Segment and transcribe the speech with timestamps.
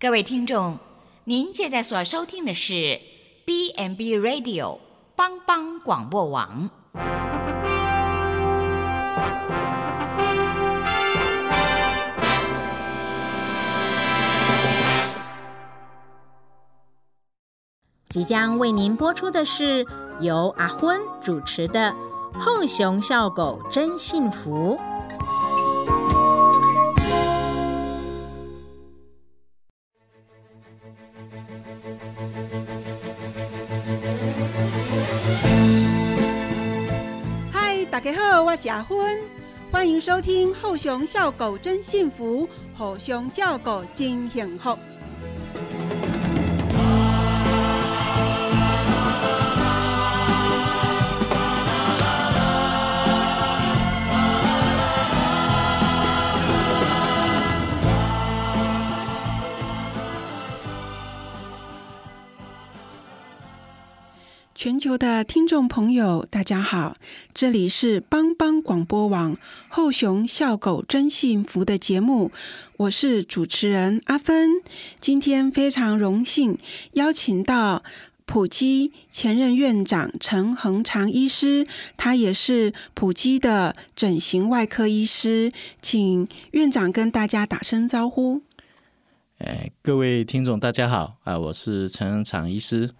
[0.00, 0.78] 各位听众，
[1.24, 3.00] 您现在所收听的是
[3.44, 4.78] B n B Radio
[5.16, 6.70] 帮帮广播网。
[18.08, 19.84] 即将为您播出的是
[20.20, 21.92] 由阿昏主持的
[22.38, 24.78] 《后熊笑狗真幸福》。
[38.48, 39.18] 我是阿昏，
[39.70, 44.70] 欢迎收听《后熊笑狗真幸福》，后熊叫狗真幸福。
[64.68, 66.94] 全球的听众朋友，大家好，
[67.32, 69.34] 这里是帮帮广播网
[69.70, 72.30] 后熊笑狗真幸福的节目，
[72.76, 74.50] 我是主持人阿芬。
[75.00, 76.58] 今天非常荣幸
[76.92, 77.82] 邀请到
[78.26, 88.42] 普基前任院长陈恒长医师，他也是普基的整形外科医师，请院长跟大家打声招呼。
[89.38, 91.38] 哎，各位听众，大家好啊！
[91.38, 92.90] 我是陈恒长医师。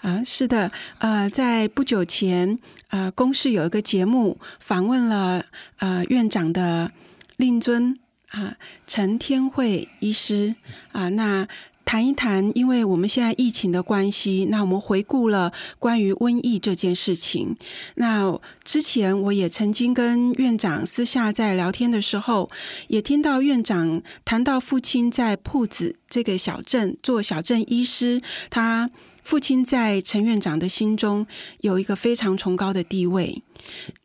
[0.00, 5.44] 啊，是的，呃，在不久前，呃，公视有一个节目访问了
[5.78, 6.90] 呃院长的
[7.36, 7.98] 令尊
[8.30, 10.54] 啊陈天惠医师
[10.92, 11.46] 啊，那
[11.84, 17.56] 谈一谈，因为我们现在疫情的关系，那我们回顾了关于瘟疫这件事情。
[17.96, 22.48] 那之前我也曾经跟院长私下在聊天的时候，
[22.86, 28.90] 也听到院长谈到父亲在铺子这个小镇做小镇医师，他。
[29.22, 31.26] 父亲在陈院长的心中
[31.60, 33.42] 有一个非常崇高的地位。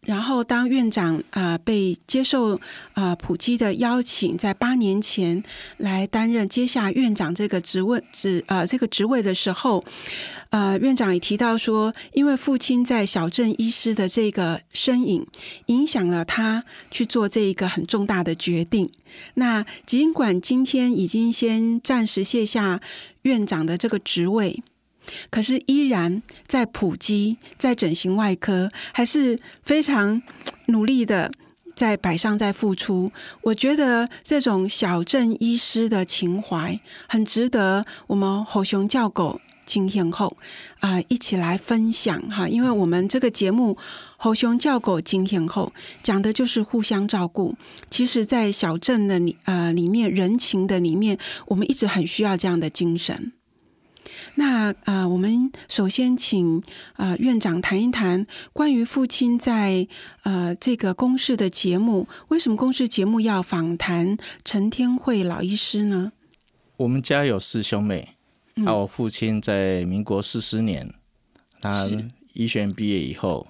[0.02, 2.60] 然后，当院长啊被接受
[2.94, 5.42] 啊普基的邀请，在八年前
[5.78, 9.84] 来担任接下院长这个职位职呃这个职位的时候，
[10.50, 15.26] 呃院长也提到说，因为父亲在小镇医师的这个身影，
[15.68, 18.92] 影响了他去做这一个很重大的决定。
[19.36, 22.82] 那尽管今天已经先暂时卸下
[23.22, 24.62] 院长的这个职位。
[25.30, 30.22] 可是依然在普及，在整形外科还是非常
[30.68, 31.32] 努力的
[31.76, 33.12] 在摆上，在付出。
[33.42, 40.38] 我觉得这种小镇医师的情怀很值得我们吼熊叫狗今天后
[40.80, 43.76] 啊一起来分享哈，因为我们这个节目
[44.16, 45.74] 吼熊叫狗今天后
[46.04, 47.56] 讲的就是互相照顾。
[47.90, 51.18] 其实，在小镇的里呃里面人情的里面，
[51.48, 53.34] 我们一直很需要这样的精神。
[54.34, 56.62] 那啊，我们首先请
[56.94, 59.88] 啊院长谈一谈关于父亲在
[60.24, 66.12] 呃这个公视的节目，为什么公视节目要访谈陈天惠老医师呢？
[66.78, 68.16] 我们家有四兄妹，
[68.66, 70.94] 啊，我父亲在民国四十年，
[71.62, 71.88] 他
[72.34, 73.48] 医学院毕业以后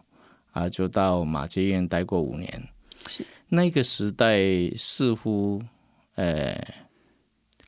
[0.52, 2.70] 啊，就到马偕院待过五年。
[3.08, 4.40] 是那个时代
[4.78, 5.62] 似乎
[6.16, 6.56] 呃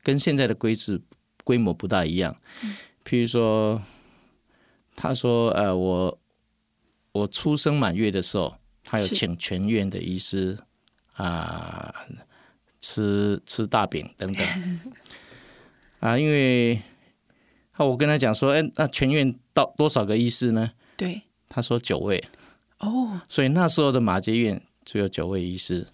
[0.04, 1.00] 跟现在的规制
[1.44, 2.36] 规模不大一样。
[3.08, 3.82] 譬如说，
[4.94, 6.20] 他说：“呃，我
[7.14, 8.54] 我出生满月的时候，
[8.84, 10.58] 他有请全院的医师
[11.14, 11.96] 啊
[12.82, 14.46] 吃吃大饼等等。
[16.02, 16.82] 啊，因为
[17.72, 20.70] 啊，我跟他讲说，哎，那全院到多少个医师呢？
[20.98, 22.22] 对，他说九位。
[22.80, 25.88] 哦，所以那时候的马偕院只有九位医师。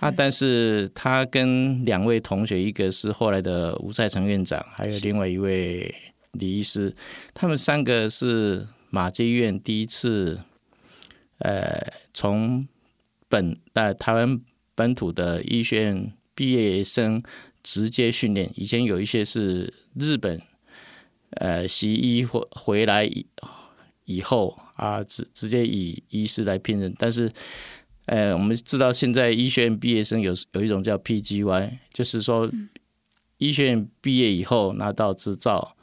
[0.00, 5.94] 啊，但是他跟两位同学，一个是后来的吴在成院长，还有另外一位。”
[6.32, 6.94] 李医师，
[7.34, 10.40] 他们三个是马偕院第一次，
[11.38, 12.66] 呃，从
[13.28, 14.40] 本呃台湾
[14.74, 17.22] 本土的医学院毕业生
[17.62, 18.50] 直接训练。
[18.54, 20.40] 以前有一些是日本，
[21.32, 23.26] 呃，西医回回来以
[24.06, 26.94] 以后啊，直直接以医师来聘任。
[26.98, 27.30] 但是，
[28.06, 32.50] 呃，我们知道现在医学院毕业生有有一种叫 PGY，就是说
[33.36, 35.76] 医学院毕业以后拿到执照。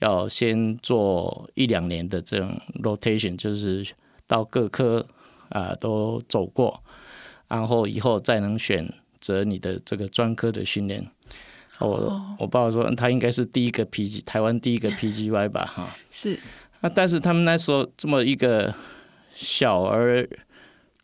[0.00, 3.86] 要先做一两年的这种 rotation，就是
[4.26, 5.06] 到各科
[5.48, 6.82] 啊都走过，
[7.48, 11.06] 然后以后再能选择你的这个专科的训练。
[11.78, 15.96] 我我爸爸说他应该是第一个 PG 台湾第一个 PGY 吧，哈。
[16.10, 16.38] 是
[16.82, 18.74] 啊，但是他们那时候这么一个
[19.34, 20.28] 小而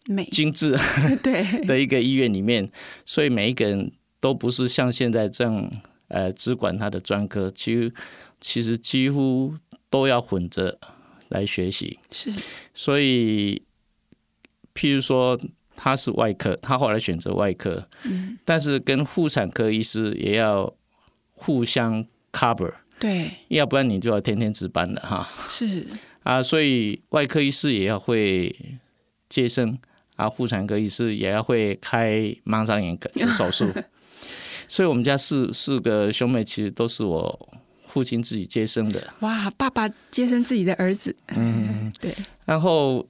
[0.07, 0.77] 美精致
[1.23, 2.71] 对的一个医院里面，
[3.05, 3.91] 所以每一个人
[4.21, 5.71] 都不是像现在这样
[6.09, 7.93] 呃只管他的专科，其实
[8.41, 9.55] 其实几乎
[9.89, 10.79] 都要混着
[11.29, 11.99] 来学习。
[12.11, 12.33] 是，
[12.75, 13.63] 所以
[14.75, 15.39] 譬如说
[15.75, 20.75] 他是外科，他后来选择外科，嗯，但是跟妇产科医师也要
[21.33, 25.29] 互相 cover，对，要不然你就要天天值班了哈。
[25.49, 25.87] 是，
[26.23, 28.55] 啊，所以外科医师也要会
[29.29, 29.79] 接生
[30.17, 33.67] 啊，妇产科医师也要会开盲肠炎的手术。
[34.69, 37.49] 所以我们家四四个兄妹其实都是我
[37.97, 39.11] 父亲自己接生的。
[39.21, 42.15] 哇，爸爸接生自己的儿子，嗯，对，
[42.45, 43.07] 然后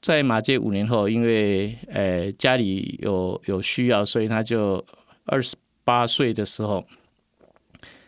[0.00, 4.86] 在马街五年后，因为呃家里有有需要，所以他就
[5.24, 6.86] 二十八岁的时候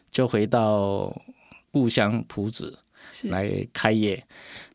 [0.08, 1.12] 就回到
[1.72, 2.78] 故乡埔子，
[3.24, 4.24] 来开业，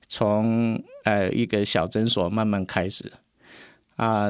[0.10, 3.10] 从呃一个小诊所慢慢开始。
[3.96, 4.30] 啊。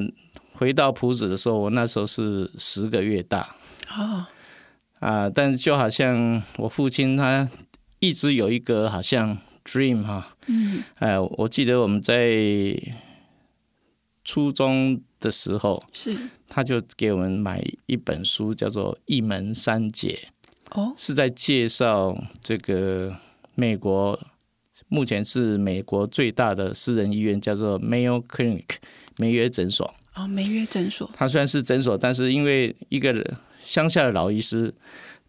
[0.58, 3.54] 回到埔子的时候，我那时候是十个月大。
[3.90, 4.26] 哦，
[5.06, 7.48] 啊，但是就好像我父亲他
[8.00, 12.76] 一直有一个好像 dream 哈，嗯，哎，我记得我们在
[14.24, 16.18] 初中的时候，是，
[16.50, 20.30] 他就给我们买一本书，叫做《一门三杰》，
[20.82, 23.16] 哦，是在介绍这个
[23.54, 24.20] 美国
[24.88, 28.78] 目前是美国最大的私人医院，叫做 Mayo Clinic
[29.18, 29.94] 梅约诊所。
[30.16, 33.14] 哦，梅约诊所，它虽然是诊所，但是因为一个
[33.66, 34.74] 乡下的老医师，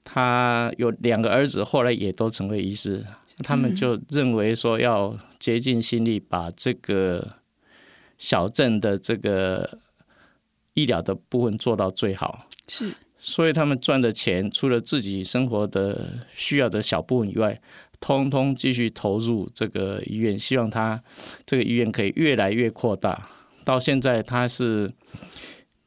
[0.05, 3.03] 他有两个儿子，后来也都成为医师，
[3.39, 7.37] 他们就认为说要竭尽心力把这个
[8.19, 9.79] 小镇的这个
[10.75, 17.61] 医疗的部分做到最好，是，所以他们赚的钱除了自己生活的需要的小部分以外，
[17.99, 21.03] 通通继续投入这个医院，希望他
[21.47, 23.31] 这个医院可以越来越扩大。
[23.65, 24.93] 到现在，他是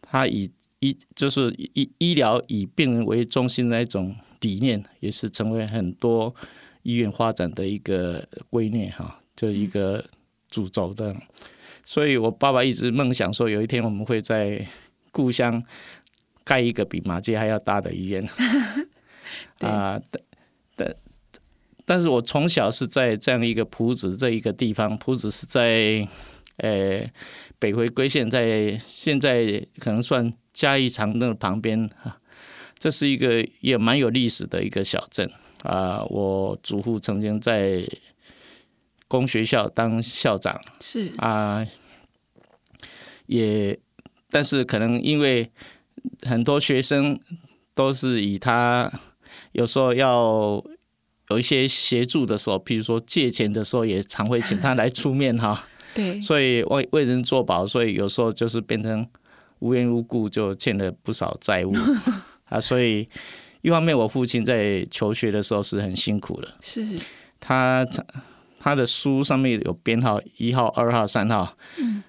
[0.01, 6.33] 他以医就是医医疗以病人为中心的一种理念，也是成为很多
[6.83, 10.05] 医院发展的一个观念哈，就一个
[10.49, 11.15] 主轴的。
[11.83, 14.65] 所以我爸爸一直梦想说，有一天我们会在
[15.11, 15.61] 故乡
[16.43, 18.23] 盖一个比马街还要大的医院。
[19.59, 20.23] 啊，但
[20.75, 20.95] 但
[21.85, 26.07] 但是我从小是在这样一个埔子这一个地方，埔子是在
[26.57, 27.05] 呃。
[27.59, 32.17] 北回归线在现在可能算嘉义长庚的旁边啊，
[32.77, 35.29] 这是一个也蛮有历史的一个小镇
[35.63, 36.01] 啊。
[36.05, 37.85] 我祖父曾经在
[39.09, 41.67] 公学校当校长，是啊，
[43.25, 43.77] 也
[44.29, 45.51] 但是可能因为
[46.21, 47.19] 很多学生
[47.75, 48.89] 都是以他
[49.51, 50.63] 有时候要
[51.29, 55.67] 有一些协助的时候，譬如说借钱的时候，也常会请他来出面哈。
[55.93, 59.07] 对，所以为为人作保，所以有时候就是变成
[59.59, 61.73] 无缘无故就欠了不少债务
[62.45, 62.59] 啊。
[62.59, 63.07] 所以
[63.61, 66.85] 一方面，我父亲在求学的时候是很辛苦的，是
[67.39, 67.85] 他
[68.59, 71.57] 他的书上面有编号一号、二号、三号。
[71.77, 72.03] 嗯，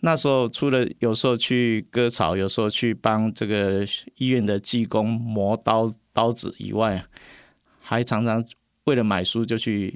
[0.00, 3.86] 那时候除了有时候去割草，有时候去帮这个
[4.16, 7.04] 医院的技工磨刀刀子以外，
[7.80, 8.44] 还常常
[8.84, 9.94] 为了买书就去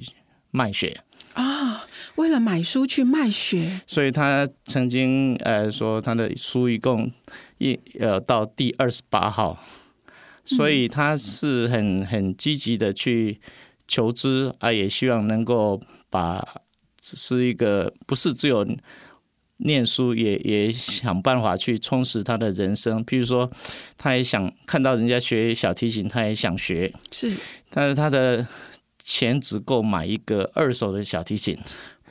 [0.51, 0.97] 卖血
[1.33, 1.83] 啊。
[2.21, 7.11] 为了买书去卖血，所以他曾经呃说他的书一共
[7.57, 9.59] 一呃到第二十八号，
[10.45, 13.41] 所以他是很很积极的去
[13.87, 16.47] 求知啊，也希望能够把
[16.99, 18.63] 只是一个不是只有
[19.57, 23.03] 念书，也也想办法去充实他的人生。
[23.03, 23.49] 譬如说，
[23.97, 27.31] 他也想看到人家学小提琴，他也想学，是，
[27.71, 28.45] 但是他的
[29.03, 31.57] 钱只够买一个二手的小提琴。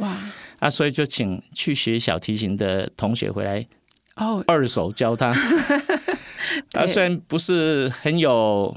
[0.00, 0.18] 哇！
[0.58, 3.66] 啊，所以就请去学小提琴的同学回来
[4.16, 5.34] 哦，二手教他。
[6.70, 8.76] 他虽然不是很有，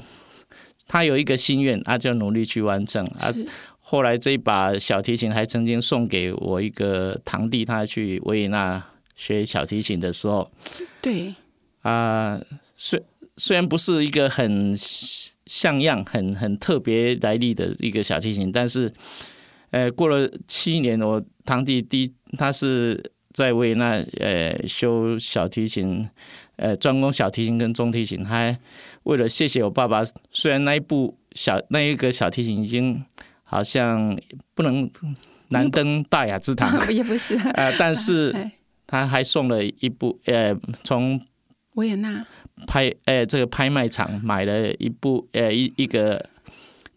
[0.88, 3.30] 他有一个心愿，啊，就努力去完成啊。
[3.80, 8.82] 后来这一把小提琴还曾经送给我一个堂弟，他去维也纳
[9.14, 10.50] 学小提琴的时候，
[11.02, 11.34] 对
[11.82, 12.40] 啊，
[12.74, 13.02] 虽
[13.36, 14.74] 虽然不是一个很
[15.44, 18.90] 像样、很很特别来历的一个小提琴，但是。
[19.74, 23.02] 呃，过了七年，我堂弟第他是
[23.32, 26.08] 在维也纳呃修小提琴，
[26.54, 28.22] 呃专攻小提琴跟中提琴。
[28.22, 28.56] 他
[29.02, 33.04] 为了谢谢我爸爸，虽然那一部小那一个小提琴已经
[33.42, 34.16] 好像
[34.54, 34.88] 不能
[35.48, 38.32] 难登大雅之堂， 也不是呃， 但是
[38.86, 40.54] 他还送了一部呃
[40.84, 41.20] 从
[41.74, 42.24] 维也纳
[42.68, 46.24] 拍呃这个拍卖场买了一部呃一一个。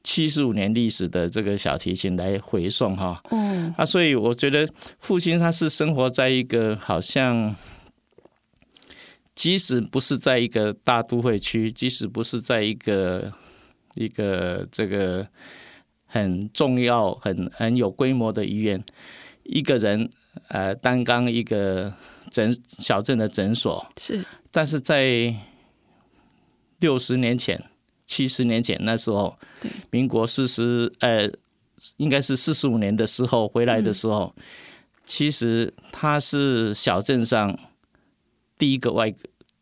[0.04, 4.68] 七十五年历史的这个小提琴来回送哈，嗯，啊，所以我觉得
[5.00, 7.56] 父亲他是生活在一个好像
[9.36, 13.32] 即使不是在一个大都会区，即使不是在一个
[13.96, 15.28] 一个这个
[16.06, 18.84] 很重要、很很有规模的医院，
[19.44, 20.10] 一个人
[20.48, 21.94] 呃担纲一个
[22.32, 25.36] 诊小镇的诊所，是，但是在
[26.80, 27.62] 六十年前、
[28.08, 31.30] 七十年前那时候，对，民国四十呃，
[31.98, 34.34] 应该是四十五年的时候回来的时候，
[35.06, 37.56] 其实他是小镇上
[38.58, 39.14] 第一个外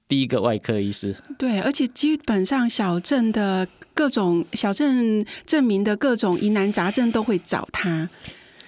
[0.08, 1.16] 第一个外科医师。
[1.38, 8.08] 对，而且基本上小镇的各种小镇证明的各种疑难杂症都会找他，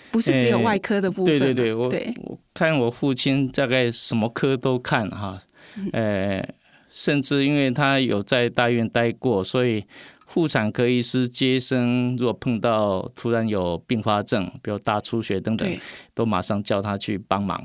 [0.09, 1.39] 不是只有哎外科的部分嘛。
[1.39, 5.39] 对对对，我对我看我父亲大概什么科都看哈，
[5.75, 6.49] 嗯呃，
[6.97, 9.83] 甚至因为他有在大院待过，所以
[10.25, 15.79] 妇产科医师接生，如果碰到突然有并发症，比如大出血等等，
[16.15, 17.63] 都马上叫他去帮忙。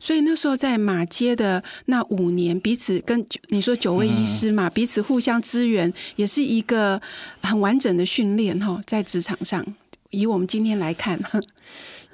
[0.00, 6.98] 所以那时候在马街的那五年，彼此跟你说九位医师嘛，彼此互相支援，也是一个
[7.42, 9.62] 很完整的训练哈，在职场上。
[10.08, 11.20] 以我们今天来看，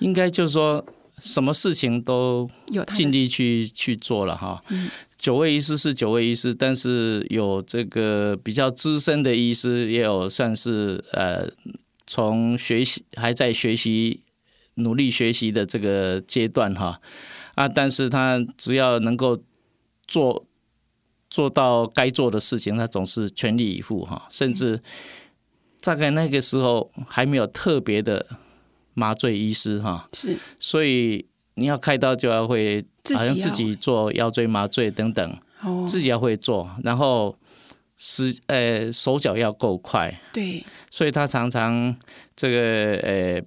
[0.00, 0.84] 应该就是说，
[1.20, 4.60] 什么事情都有尽力去去做了哈。
[4.70, 11.50] 嗯九位医师是九位医师，但是有这个比较资深的医师，也有算是呃
[12.06, 14.20] 从学习还在学习、
[14.74, 17.00] 努力学习的这个阶段哈。
[17.56, 19.42] 啊，但是他只要能够
[20.06, 20.46] 做
[21.28, 24.80] 做到该做的事情，他总是全力以赴哈，甚至
[25.80, 28.24] 大概那个时候还没有特别的
[28.94, 30.38] 麻醉医师哈，是。
[30.60, 32.84] 所以你要开刀就要会
[33.16, 37.36] 好像自己做腰椎麻醉等等，哦，自己要会做，然后
[37.96, 40.64] 时呃手脚要够快，对。
[40.90, 41.94] 所以他常常
[42.34, 43.42] 这个呃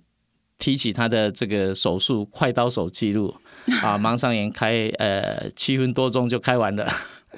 [0.58, 3.36] 提起他的这个手术快刀手记录
[3.82, 6.88] 啊，盲上眼开呃七分多钟就开完了。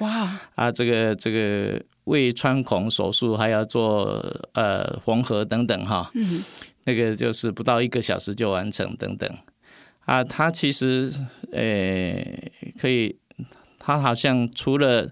[0.00, 6.42] 哇， 啊，这个这个胃穿孔手术还要做呃缝合等等哈，嗯，
[6.84, 9.30] 那个就是不到一个小时就完成等等
[10.04, 11.12] 啊，它其实
[11.52, 12.24] 呃
[12.78, 13.16] 可以，
[13.78, 15.10] 它好像除了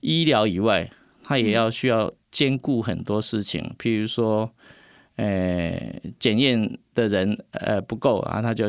[0.00, 0.90] 医疗以外，
[1.22, 4.52] 它也要需要兼顾很多事情，譬如说。
[5.16, 8.66] 呃，检验的人呃不够啊，他就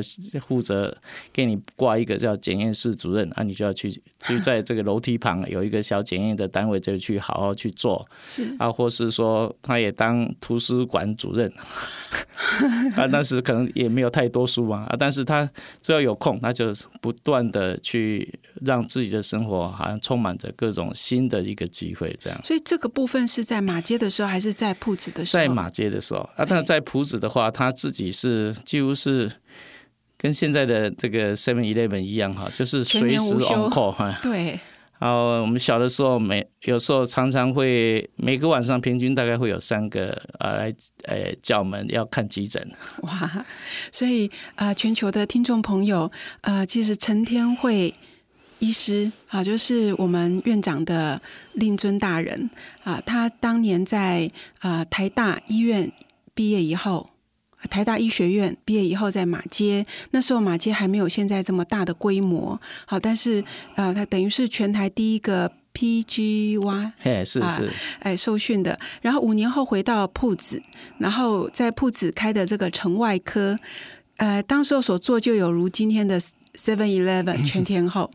[0.48, 0.96] 负责
[1.34, 8.08] 给你挂一个叫检验室主任啊，你就要去 就在这个楼梯旁有一个小检验的单位，就去好好去做。
[8.26, 11.52] 是啊，或是说他也当图书馆主任
[12.96, 15.50] 啊，但是可能也没有太多书嘛啊，但是他
[15.82, 22.42] 只要有空，他就不断的去让自己的生活好像充满着各种新的一个机会，这样。
[22.44, 25.44] 所以这个部分是在马街的时候，还是在铺子的时候？
[25.44, 29.32] 在马街的时候啊，但是在铺子的话，他自己是几乎是
[30.18, 34.20] 跟现在的这个 Seven Eleven 一样哈，就是全随时 on call 哈。
[34.22, 34.60] 对，
[35.00, 40.76] 然后我们小的时候，每有时候常常会每个晚上平均大概会有三个呃来
[41.06, 42.72] 呃叫我们要看急诊。
[43.02, 43.46] 哇，
[43.92, 47.92] 所以啊、呃全球的听众朋友，呃，其实陈天惠
[48.60, 51.20] 医师啊，就是我们院长的
[51.54, 52.48] 令尊大人
[52.84, 55.92] 啊，他当年在啊、呃台大医院
[56.36, 57.10] 毕业以后。
[57.70, 63.44] 台大医学院毕业以后，在马街，那时候马街还没有现在这么大的规模，好，但是
[63.76, 70.62] 呃，他等于是全台第一个 PGY 哎，是啊是，哎受训的，然后五年后回到铺子，
[70.98, 73.58] 然后在铺子开的这个城外科，
[74.18, 76.20] 呃，当时候所做就有如今天的
[76.56, 78.10] Seven Eleven 全天候。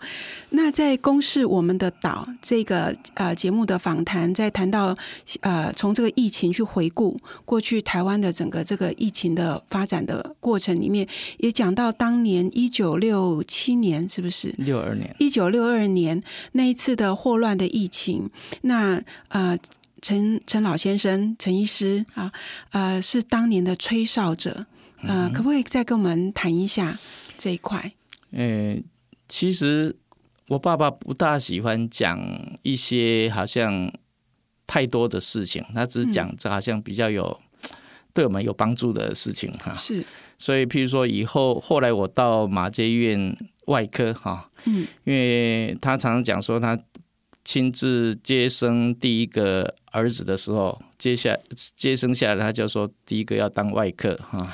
[0.50, 4.95] 那在公示我们的岛这个呃节目的访谈，在谈到
[5.40, 11.07] 呃从这个疫情去回顾过去台湾的整个这个疫情的发展的过程里面，
[11.38, 14.55] 也讲到当年一九六七年是不是？
[14.59, 18.31] 六二年，一九六二年那一次的霍乱的疫情，
[18.62, 19.59] 那呃，
[20.00, 22.33] 陈陈老先生、陈医师啊，
[22.71, 24.66] 呃，是当年的吹哨者，
[25.02, 26.97] 呃，可不可以再跟我们谈一下
[27.37, 27.93] 这一块？
[28.37, 28.76] 呃，
[29.26, 29.97] 其实
[30.49, 32.21] 我爸爸不大喜欢讲
[32.62, 33.90] 一些好像
[34.66, 37.40] 太多的事情，他只是讲这好像比较有
[38.12, 39.73] 对我们有帮助的事情哈。
[39.73, 40.05] 是，
[40.38, 43.35] 所以，譬如说以后后来我到马街医院
[43.69, 46.78] 外科哈，嗯，因为他常常讲说他
[47.43, 51.35] 亲自接生第一个儿子的时候，接下
[51.75, 54.52] 接生下来他就说第一个要当外科哈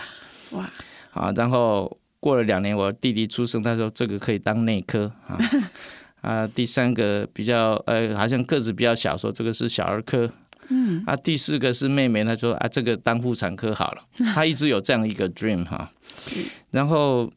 [0.53, 0.71] 哇，
[1.11, 5.37] 啊，然后过了两年我弟弟出生，他说这个可以当内科啊。
[6.23, 10.31] 啊，第三个比较呃，好像个子比较小，说这个是小儿科。
[10.69, 14.05] 嗯，啊，第四个是妹妹，她说啊，这个当妇产科好了。
[14.33, 15.91] 她一直有这样一个 dream 哈。
[16.71, 17.29] 然后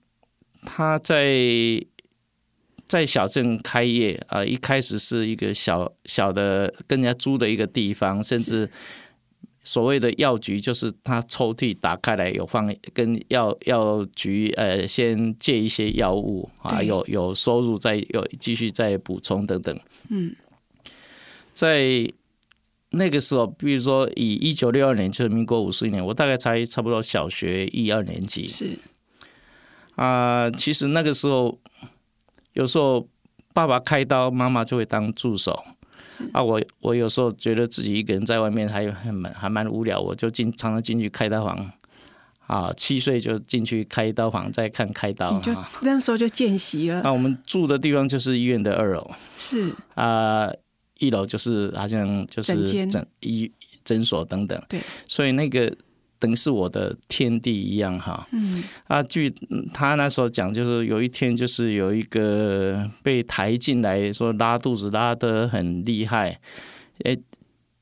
[0.62, 1.84] 她在
[2.88, 8.70] 在小镇开业啊、一开始是一个小小的跟人家租的一个地方，甚至
[9.66, 19.78] 所谓的药局，就是他抽屉打开来有放跟药药局呃先借一些药物啊，有有收入再有继续再补充等等。
[20.10, 20.36] 嗯，
[21.56, 22.08] 在
[22.92, 28.46] 那个时候，比如说以一九六二年，就是民国五十一年，我大概才差不多小学一二年级。
[28.48, 28.78] 是
[29.96, 31.58] 啊、其实那个时候，
[32.54, 33.08] 有时候
[33.54, 35.64] 爸爸开刀，妈妈就会当助手。
[36.32, 41.72] 啊，我我有时候觉得自己一个人在外面还还蛮还蛮无聊，我就进常常进去开刀房。
[42.48, 45.32] 啊，七岁就进去开刀房，再看开刀。
[45.32, 50.48] 你就啊那时候就见习了，那我们住的地方就是医院的二楼是啊，
[51.00, 53.52] 一楼就是好像就是诊间诊医
[53.84, 54.62] 诊所等等。
[54.70, 55.76] 对，所以那个
[56.20, 58.28] 等于是我的天地一样哈。
[58.32, 58.64] 嗯。
[58.88, 66.40] 啊，据嗯他那时候讲，就是有一天就是有一个被抬进来，说拉肚子拉得很厉害，
[67.04, 67.20] 诶，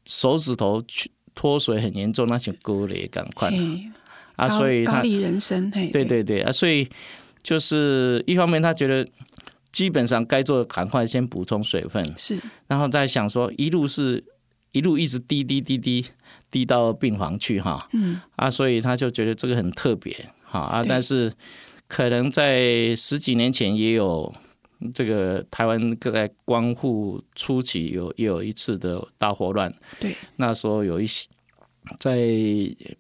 [0.06, 3.52] 手指头去脱水很严重，那就割裂赶快，
[4.36, 5.40] 啊，所以他高丽人
[5.92, 6.06] 对。
[6.06, 6.88] 对对啊，所以
[7.42, 9.08] 就是一方面他觉得
[9.72, 12.40] 基本上该做的赶快先补充水分，是。
[12.68, 14.24] 然后再想说一路是
[14.74, 16.06] 一路一直滴滴滴滴
[16.52, 18.20] 滴到病房去哈，嗯。
[18.36, 20.14] 啊，所以他就觉得这个很特别，
[20.44, 20.60] 哈。
[20.60, 21.32] 啊，但是
[21.88, 24.34] 可能在十几年前也有
[24.94, 31.30] 这个台湾在光复初期有也有一次的大霍乱，对，那时候有一些
[31.98, 32.28] 在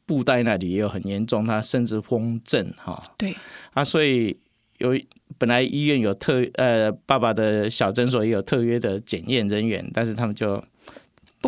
[0.06, 3.03] 布袋那里也有很严重，他甚至封镇哈。
[3.18, 3.36] 对。
[3.74, 4.38] 啊，所以
[4.77, 4.96] 有
[5.38, 10.63] 本来医院有特呃爸爸的小诊所也有特约的检验人员，但是他们就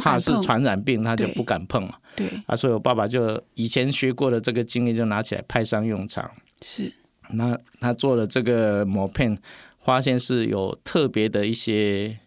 [0.02, 1.96] 怕是传染病，他就不敢碰嘛。
[2.16, 2.28] 对。
[2.46, 6.30] 啊，所以我爸爸就以前学过的这个经验就拿起来派上用场。
[6.62, 6.92] 是。
[7.32, 9.38] 那他做了这个膜片，
[9.84, 12.20] 发现是有特别的一些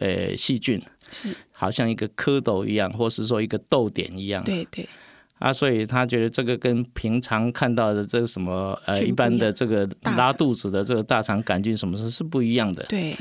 [0.00, 4.44] 呃细菌，是，好像一个蝌蚪一样，或是说一个豆点一样。
[4.44, 4.88] 对对。
[5.38, 12.84] 啊，所以他觉得这个跟平常看到的这个什么呃一般的这个拉肚子的这个大肠杆菌什么是是不一样的。
[12.90, 13.16] 对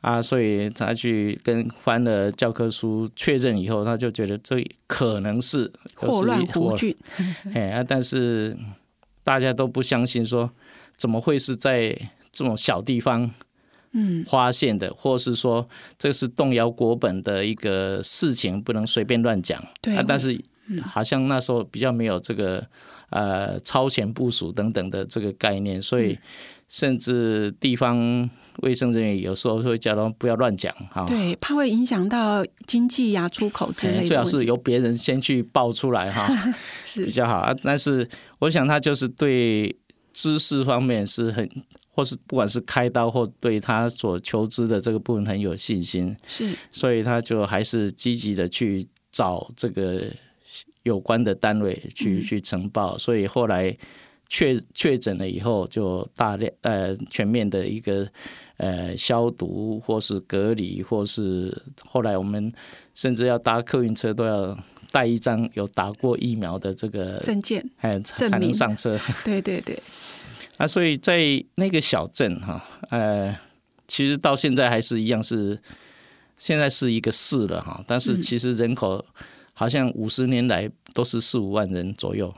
[0.00, 6.96] 啊，所以他去跟翻了教科书确认以后，他就觉得这可能是霍乱弧菌，
[7.52, 8.56] 哎啊，但是
[9.24, 10.48] 大家都不相信说，
[10.94, 11.90] 怎么会是在
[12.30, 13.28] 这种小地方
[13.92, 15.66] 嗯发现的，或是说
[15.98, 19.60] 这是动摇国本的一个事情，不能随便乱讲。
[19.80, 20.40] 对啊，但是
[20.84, 22.64] 好像那时候比较没有这个
[23.10, 26.18] 呃超前部署等等的这个概念，所嗯以
[26.68, 28.28] 甚至地方
[28.62, 31.04] 卫生人员有时候会叫他们不要乱讲哈。
[31.06, 36.28] 对，怕会影响到经济呀、出口之类的最好是由别人先去报出来哈。
[36.84, 37.54] 是比较好啊。
[37.62, 38.08] 但是
[38.40, 39.74] 我想他就是对
[40.12, 41.48] 知识方面是很，
[41.90, 50.02] 或是不管是开刀或对他所求知的这个部分很有信心，是所以他就还是积极的去找这个
[50.82, 52.98] 有关的单位去、去呈报。
[52.98, 53.76] 所以后来
[54.28, 58.08] 确确诊了以后，就大量呃全面的一个。
[58.58, 62.50] 呃，消毒或是隔离，或是后来我们
[62.94, 64.58] 甚至要搭客运车都要
[64.90, 68.98] 带一张有打过疫苗的这个，证件，哎，才能证明上车。
[69.26, 69.78] 对 对对，
[70.56, 71.20] 啊，所以在
[71.56, 73.38] 那个小镇哈，呃，
[73.86, 75.60] 其实到现在还是一样是，
[76.38, 79.04] 现在是一个市了哈，但是其实人口
[79.52, 82.34] 好像五十年来都是四五万人左右，哦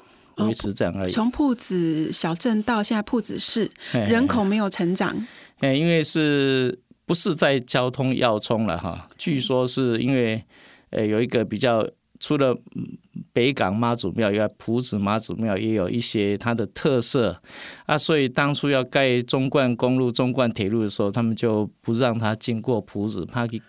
[0.46, 1.10] 维持这样而已。
[1.10, 5.26] 从铺子小镇到现在铺子市，人口没有成长，
[5.58, 9.08] 哎，因为是不是在交通要冲了哈？
[9.16, 10.44] 据说是因为
[10.90, 11.86] 呃有一个比较，
[12.20, 12.98] 除了嗯
[13.32, 17.40] 北港妈祖庙以外，埔子妈祖庙也有一些它的特色
[17.86, 23.62] 啊，所以当初要盖中冠公路、中冠铁路的时候，他们就不让它经过埔子，怕去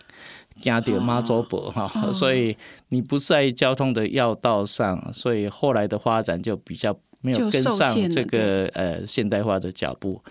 [0.60, 2.56] 惊到妈祖婆哈，所以
[2.90, 10.22] 你不在交通的要道上，所以后来的发展就比较没有跟上这个呃现代化的脚步。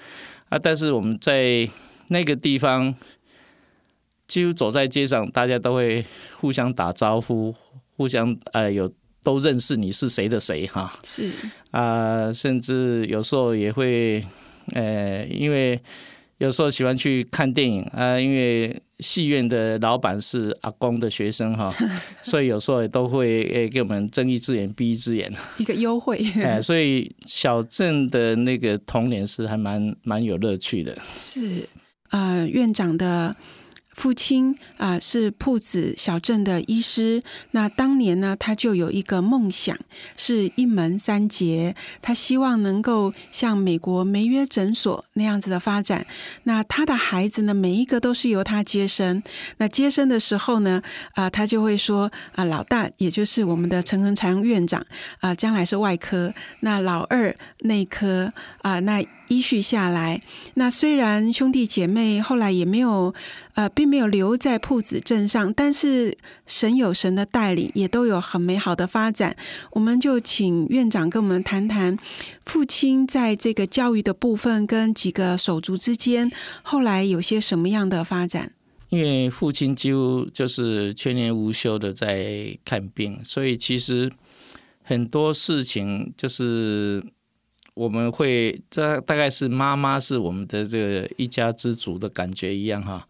[0.49, 1.67] 啊，但是我们在
[2.07, 2.95] 那个地方，
[4.27, 6.05] 几乎走在街上，大家都会
[6.39, 7.53] 互相打招呼，
[7.97, 10.93] 互相呃有都认识你是谁的谁哈。
[11.03, 11.31] 是。
[11.71, 14.25] 啊、甚至有时候也会
[14.73, 15.79] 呃，因为
[16.39, 21.73] 有时候喜欢去看电影啊、因为戏院的老板是阿公的学生哈，
[22.21, 25.31] 所以有时候也都会诶给我们睁一只眼闭一只眼。
[25.57, 30.97] 一个优惠， 哎，所以小镇的那个童年是还蛮蛮有乐趣的。
[31.15, 31.67] 是
[32.09, 33.35] 呃院长的
[33.99, 37.21] 父亲啊、是铺子小镇的医师。
[37.51, 39.77] 那当年呢，他就有一个梦想，
[40.15, 41.75] 是一门三杰。
[42.01, 46.07] 他希望能够像美国梅约诊所那样子的发展。
[46.43, 49.21] 那他的孩子呢，每一个都是由他接生。
[49.57, 50.81] 那接生的时候呢，
[51.15, 54.81] 啊、他就会说啊、老大也就是我们的陈恒常院长
[55.19, 58.31] 啊、将来是外科，那老二内科
[58.61, 60.21] 啊、那依序下来。
[60.55, 63.13] 那虽然兄弟姐妹后来也没有
[63.53, 69.35] 呃，并没有留在铺子镇上，但是神有神的带领，也都有很美好的发展。
[69.71, 71.97] 我们就请院长跟我们谈谈
[72.45, 78.51] 父亲在这个教育的部分跟几个手足之间，后来有些什么样的发展？
[78.89, 84.11] 因为父亲几乎就是全年无休的在看病，所以其实
[84.81, 87.03] 很多事情就是
[87.79, 93.07] 我们会这大概是妈妈是我们的这个一家之主的感觉一样哈。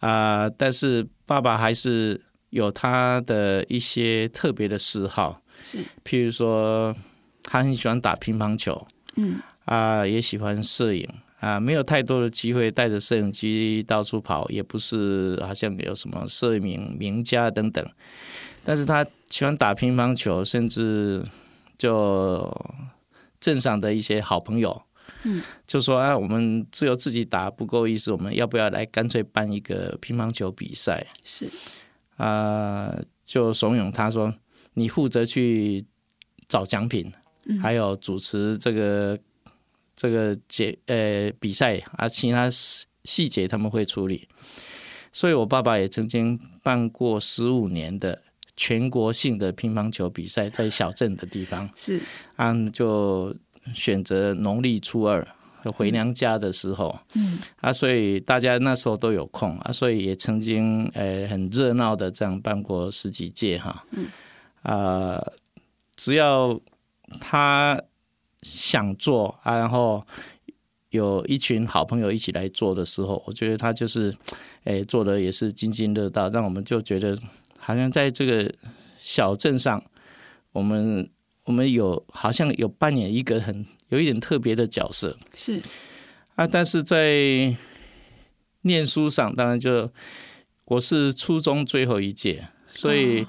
[0.00, 6.94] 啊、但是爸爸还是有他的一些特别的嗜好，是，譬如说
[7.44, 9.40] 他很喜欢打乒乓球，嗯。
[9.64, 11.08] 啊，也喜欢摄影。
[11.38, 17.82] 啊，没有太多的机会带着摄影机到处跑，也不是好像有什么摄影名家等等，
[18.62, 21.24] 但是他喜欢打乒乓球，甚至
[21.78, 22.54] 就
[23.40, 24.82] 镇上的一些好朋友，
[25.22, 31.06] 嗯，就说啊，我们只有自己打不够意思，我们要不要来干脆办一个乒乓球比赛？
[31.24, 31.48] 是，
[32.16, 34.32] 啊、就怂恿他说，
[34.74, 35.84] 你负责去
[36.46, 37.12] 找奖品，
[37.60, 39.18] 还有主持这个
[39.96, 44.28] 这个节呃比赛啊，其他细细节他们会处理。
[45.12, 48.22] 所以我爸爸也曾经办过十五年的
[48.62, 51.98] 全国性的乒乓球比赛，在小镇的地方，是，
[52.36, 53.34] 啊，就
[53.72, 55.26] 选择农历初二
[55.74, 57.38] 回娘家的时候，嗯。
[57.62, 64.06] 啊，所以大家那时候都有空啊，所以也曾经呃很热闹的这样办过十几届哈，嗯，
[64.60, 65.18] 啊、
[65.96, 66.60] 只要
[67.18, 67.80] 他
[68.42, 70.04] 想做啊，然后
[70.90, 74.14] 有一群好朋友一起来做的时候，我觉得他就是，
[74.64, 77.16] 诶，做的也是津津乐道，让我们就觉得
[77.70, 78.52] 好像在这个
[78.98, 79.80] 小镇上，
[80.50, 81.08] 我们
[81.44, 85.62] 我们有好像有扮演一个很有一点特别的角色，是，
[86.34, 87.54] 啊，但是在
[88.62, 89.88] 念书上，当然就
[90.64, 93.24] 我是初中最后一届，所以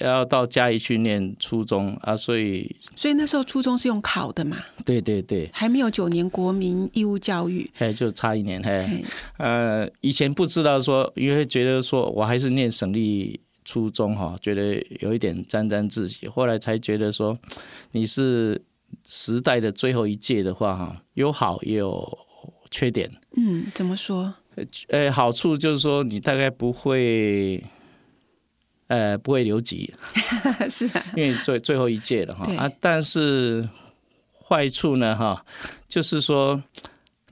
[0.00, 7.70] 要到嘉义去念初中啊，所以所以那时候初中是用考的嘛，对对对，还没有九年国民义务教育。
[7.78, 9.04] 哎，就差一年，嘿，嘿。
[9.36, 13.38] 呃，以前不知道说，因为觉得说我还是念省立
[13.70, 17.38] 初中哈，觉得有一点沾沾自喜，后来才觉得说
[17.92, 18.60] 你是
[19.04, 22.18] 时代的最后一届的话哈，有好也有
[22.68, 23.08] 缺点。
[23.36, 24.34] 嗯，怎么说？
[24.88, 27.62] 呃，好处就是说你大概不会，
[28.88, 29.94] 呃，不会留级，
[30.68, 32.68] 是啊，因为最最后一届了哈啊。
[32.80, 33.68] 但是
[34.48, 35.44] 坏处呢哈，
[35.88, 36.60] 就是说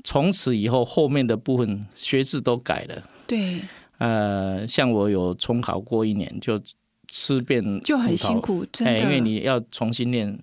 [0.05, 3.03] 从此以后后面的部分学制都改了。
[3.27, 3.61] 对，
[3.99, 6.61] 呃，像我有重考过一年，就
[7.09, 8.93] 吃遍就很辛苦，真的。
[8.93, 10.39] 哎，因为你要重新念，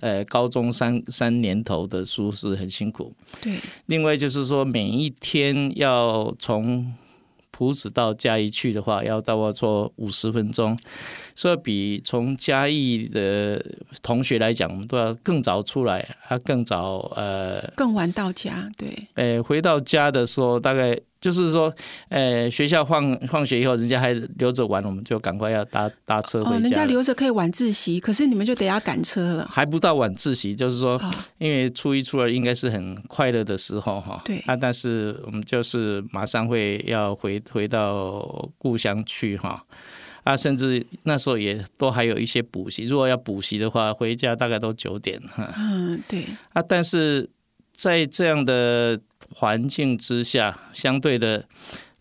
[0.00, 3.14] 呃，高中三三年头的书是很辛苦。
[3.40, 6.92] 对另外就是说，每一天要从
[7.52, 10.76] 埔子到嘉义去的话，要大概做五十分钟，
[11.34, 13.64] 所以比从嘉义的
[14.02, 18.88] 同学来讲，我们都要更早出来，他更早呃更晚到家，对。
[19.14, 21.72] 呃回到家的时候，大概就是说，
[22.08, 26.60] 呃学校放放学以后，人家还留着玩，我们就赶快要搭搭车回哦，家哦。
[26.60, 29.48] 人家留着可以晚自习，可是你们就得要赶车了。
[29.50, 34.38] 还不到晚自习，就是说，啊、因为初一、初二应该是很快乐的时候哈，对。
[34.46, 39.64] 啊，但是我们就是马上会要回回到故乡去哈，
[40.24, 47.28] 啊，甚至那时候也都还有一些补习，如果要补习的话，回家大概都九点哈，嗯，对，啊，但是
[47.72, 49.00] 在这样的
[49.34, 51.46] 环境之下，相对的，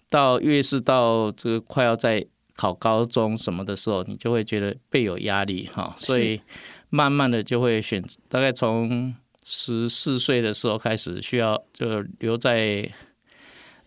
[0.09, 6.41] 到越是到这个快要在考高中什么的时候，你就会觉得倍有压力哈，所以
[6.89, 12.87] 慢慢的就会选，大概从十四岁的时候开始，需要就留在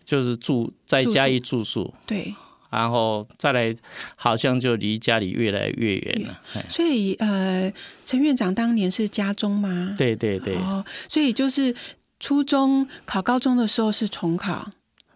[0.03, 1.15] 就是住在住宿。
[1.15, 2.35] 家里住宿，对，
[2.75, 3.73] 然后再来
[4.15, 6.39] 好像就离家里越来越远了。
[6.53, 7.71] 哎所以呃，
[8.03, 9.93] 陈院长当年是家中吗？
[9.97, 11.73] 对对对，哦，所以就是
[12.19, 14.69] 初中考高中的时候是重考，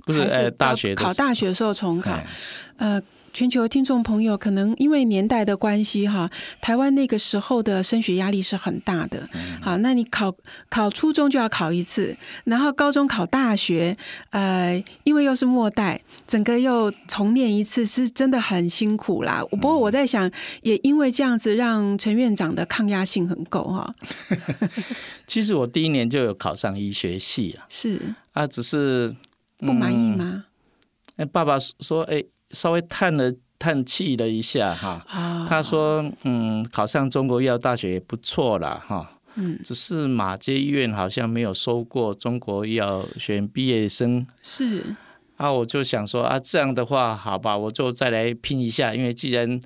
[0.05, 2.11] 不是是呃大学考大学的时候重考。
[2.11, 2.25] 哎
[2.77, 3.01] 呃，
[3.33, 6.29] 全球听众朋友可能因为年代的关系哈，
[6.61, 9.27] 台湾那个时候的升学压力是很大的。
[9.61, 10.35] 好，那你考
[10.69, 12.15] 考初中就要考一次，
[12.45, 13.95] 然后高中考大学，
[14.31, 19.43] 呃，因为又是末代，整个又重念一次，是真的很辛苦啦。
[19.51, 20.29] 不过我在想，
[20.61, 23.95] 也因为这样子，让陈院长的抗压性很够哈。
[25.27, 29.15] 其实我第一年就有考上医学系啊，是啊，只是
[29.57, 30.45] 不满意吗？
[31.17, 32.23] 哎，爸爸说，哎。
[32.51, 35.05] 稍微叹了叹气了一下哈，
[35.47, 44.95] 他说：“嗯，考上中国医药大学也不错啦，哈，嗯，只是马街医院好像没有收过中国医药学院毕业生。”是
[45.35, 49.59] 啊，我就想说啊，这样的话，好吧，我就再来拼一下，因为既然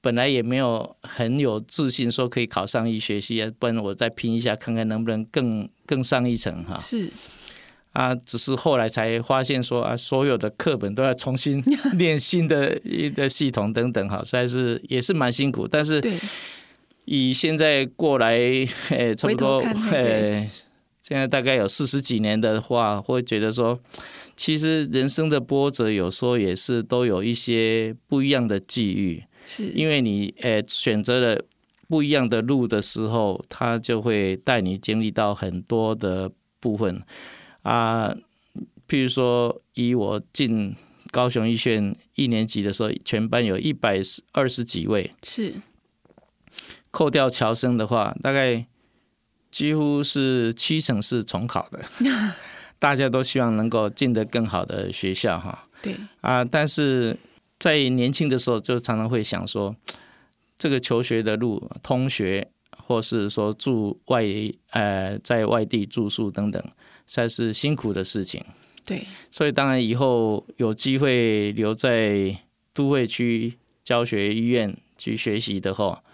[0.00, 6.80] 本来也没有很有自信说可以考上医学系啊，不然我再拼一下，看看能不能更更上一层哈。
[6.80, 7.10] 是。
[7.92, 11.60] 啊，只是后来才发现说啊，所有的课本都要重新
[11.94, 15.66] 练新的一个系统等等，哈，实在是也是蛮辛苦。
[15.66, 16.00] 但是
[17.04, 18.36] 以现在过来，
[18.90, 19.58] 诶， 差不多，
[19.90, 20.48] 诶，
[21.02, 23.80] 现在大概有四十几年的话，会觉得说，
[24.36, 31.42] 其实人生的波折有时候也是都有一些不一样的际遇，是因为你诶选择了
[31.88, 37.02] 不一样的路的时候，他就会带你经历到很多的部分。
[37.62, 38.14] 啊，
[38.88, 40.74] 譬如说，以我进
[41.10, 44.00] 高雄医学院一年级的时候，全班有一百
[44.32, 45.54] 二十几位，是
[46.90, 48.66] 扣掉侨生的话，大概
[49.50, 51.84] 几乎是七成是重考的。
[52.78, 55.62] 大家都希望能够进得更好的学校，哈。
[55.82, 57.18] 对啊，但是
[57.58, 59.76] 在年轻的时候，就常常会想说，
[60.56, 64.24] 这个求学的路，通学，或是说住外，
[64.70, 66.62] 呃，在外地住宿等等。
[67.12, 68.40] 才是辛苦的事情，
[68.86, 72.38] 对，所以当然以后有机会留在
[72.72, 76.04] 都会区教学医院去学习的话，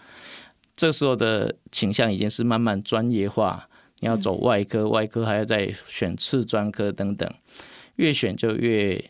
[0.75, 3.69] 这时候的倾向已经是慢慢专业化。
[3.99, 7.31] 你要走外科，外科还要再选次专科等等，
[7.97, 9.03] 越选就越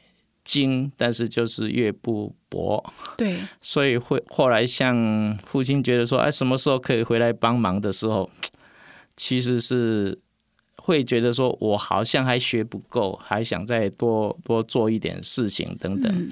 [0.44, 2.84] 精，但是就是越不博。
[3.18, 8.30] 对，所以会后来像父亲觉得说，哎，什么时候可以回来帮忙的时候，
[9.16, 10.20] 其实是。
[10.88, 16.30] 会觉得说，我好像还学不够，还想再多多做一点事情等等。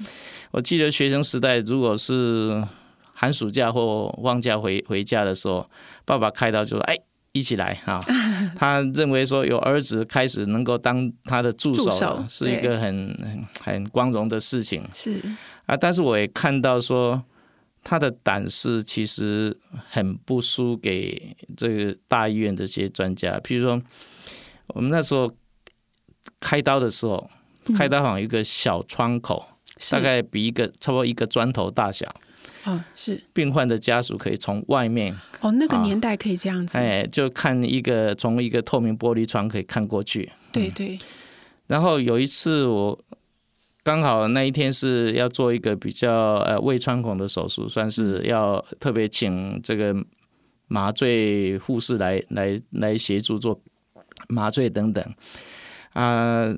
[0.50, 2.66] 我记得学生时代，如果是
[3.12, 5.68] 寒暑假或放假回回家的时候，
[6.06, 6.96] 爸爸开刀就说：“哎，
[7.32, 8.02] 一起来哈。
[8.56, 14.82] ”他认为说，有儿子开始能够当他的助手，是一个很很光荣的事情。
[14.94, 15.20] 是
[15.66, 17.22] 啊，但是我也看到说，
[17.84, 19.54] 他的胆识其实
[19.90, 23.82] 很不输给这个大医院的这些专家，譬如说。
[24.68, 25.32] 我们那时候
[26.40, 27.28] 开刀的时候，
[27.76, 29.46] 开刀房有一个小窗口，
[29.90, 32.06] 大概比一个差不多一个砖头大小。
[32.64, 40.30] 哦，是病患的家属可以从外面哦，那个年代可以这样子，哎，就看一个从一个透明玻璃窗可以看过去。
[40.52, 40.98] 对对。
[41.68, 42.98] 然后有一次我
[43.84, 49.94] 刚好那一天是要做一个比较呃胃穿孔的手术，算是要特别请这个
[50.66, 53.60] 麻醉护士来来来协助做。
[54.28, 55.14] 麻醉等等，
[55.92, 56.54] 啊，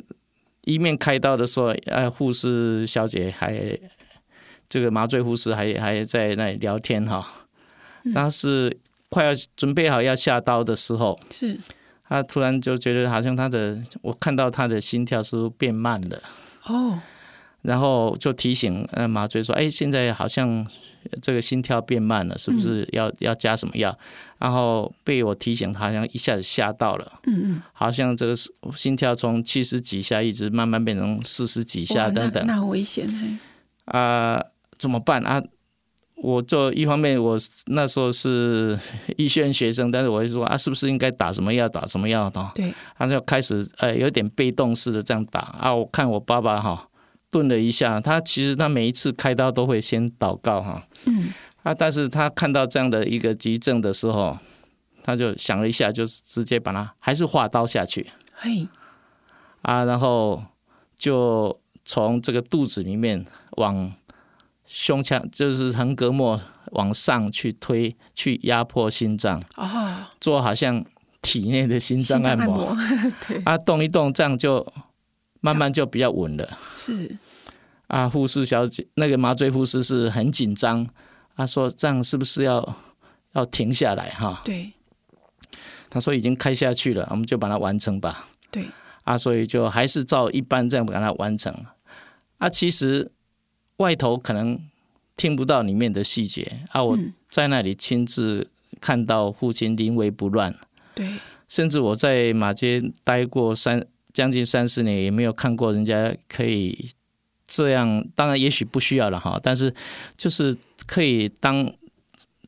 [0.62, 3.78] 一面开刀的时候，呃，护士小姐还
[4.68, 7.26] 这个麻醉护士还还在那里聊天哈。
[8.14, 8.76] 当时
[9.08, 11.58] 快要准备好要下刀的时候，是，
[12.08, 16.22] 他突然就觉得好像他的，我看到他的心跳是变慢了。
[16.64, 17.00] 哦。
[17.68, 20.66] 然后就提醒呃麻醉说：“哎，现在好像
[21.20, 23.94] 这个心跳变慢了，是不是要要加什么药？”
[24.40, 27.20] 然后被我提醒，好像一下子吓到了。
[27.26, 28.34] 嗯嗯，好像这个
[28.74, 33.06] 心跳从七十几下一直慢慢变成四十几下等等，那很危险
[33.84, 34.42] 啊，
[34.78, 35.42] 怎么办啊？
[36.16, 38.78] 我做一方面，我那时候是
[39.18, 41.68] 医学院学生，但是我会说啊，是不是应该打什么药？
[41.68, 42.50] 打什么药的？
[42.54, 45.74] 对，他就开始呃有点被动式的这样打啊。
[45.74, 46.88] 我看我爸爸哈。
[47.30, 51.28] 顿了一下，他其实他每一次开刀都会先祷告哈，嗯，
[51.62, 54.38] 啊，但是他看到这样的一个急症的时候，
[55.02, 58.66] 他就想了一下，就直接把它还是划刀下去，嘿，
[59.60, 60.42] 啊，然后
[60.96, 63.26] 就从这个肚子里面
[63.58, 63.92] 往
[64.64, 66.40] 胸腔，就是横膈膜
[66.72, 70.82] 往上去推，去压迫心脏，哦，做好像
[71.20, 72.74] 体内的心脏按摩，
[73.28, 74.66] 对，啊，动一动，这样就。
[75.48, 76.58] 慢慢就比较稳了。
[76.76, 77.16] 是
[77.86, 80.86] 啊，护士小姐，那个麻醉护士是很紧张。
[81.34, 82.76] 他说：“这样是不是要
[83.32, 84.70] 要停下来？”哈，对。
[85.88, 88.66] 他说：“已经开下去了，我们就把它完成吧。”对。
[89.04, 91.54] 啊，所以就还是照一般这样把它完成。
[92.36, 93.10] 啊，其实
[93.78, 94.60] 外头可能
[95.16, 98.50] 听不到里面的细节啊，我嗯在那里亲自
[98.82, 100.54] 看到父亲临危不乱，
[100.94, 101.08] 对，
[101.48, 103.86] 甚至我在马街待过三
[104.18, 106.90] 将近三十年，也没有看过人家可以
[107.46, 108.04] 这样。
[108.16, 109.72] 当然，也许不需要了哈，但是
[110.16, 110.56] 就是
[110.88, 111.72] 可以当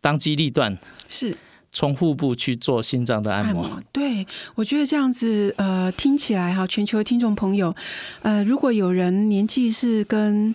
[0.00, 0.76] 当机立断，
[1.08, 1.32] 是
[1.70, 3.62] 从腹部去做心脏的按摩。
[3.62, 3.82] 按摩。
[3.92, 7.72] 对，我觉得这样子，呃，听起来哈，全球的听众朋友，
[8.22, 10.52] 呃，如果有人年纪是跟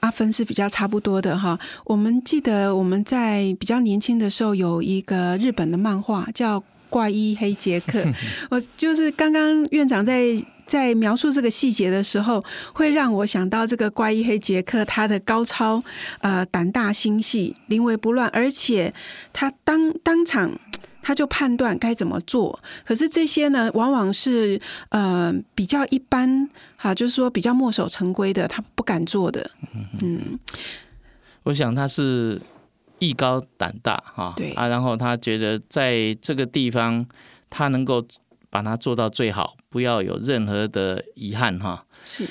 [0.00, 6.62] 阿芬是比较差不多的哈，我们记得我们在比较年轻的时候有一个日本的漫画叫。
[6.90, 8.02] 怪医黑杰克，
[8.48, 10.34] 我就是刚刚院长在
[10.68, 15.82] 在描述这个细节的时候，会让我想到这个怪异黑杰克他的高超，
[16.20, 18.92] 呃，胆大心细，临危不乱，而且
[19.32, 20.52] 他当当场
[21.00, 22.60] 他就判断该怎么做。
[22.84, 29.50] 可是这些呢，往往是呃比较一般，哈，就是说比较墨守成规的，他不敢做的。
[30.02, 30.38] 嗯，
[31.44, 32.38] 我想他是
[32.98, 37.06] 艺高胆大哈，对啊，然后他觉得在这个地方
[37.48, 38.04] 他能够
[38.50, 41.86] 把它做到最好，不要有任何的遗憾哈。
[42.04, 42.26] 是。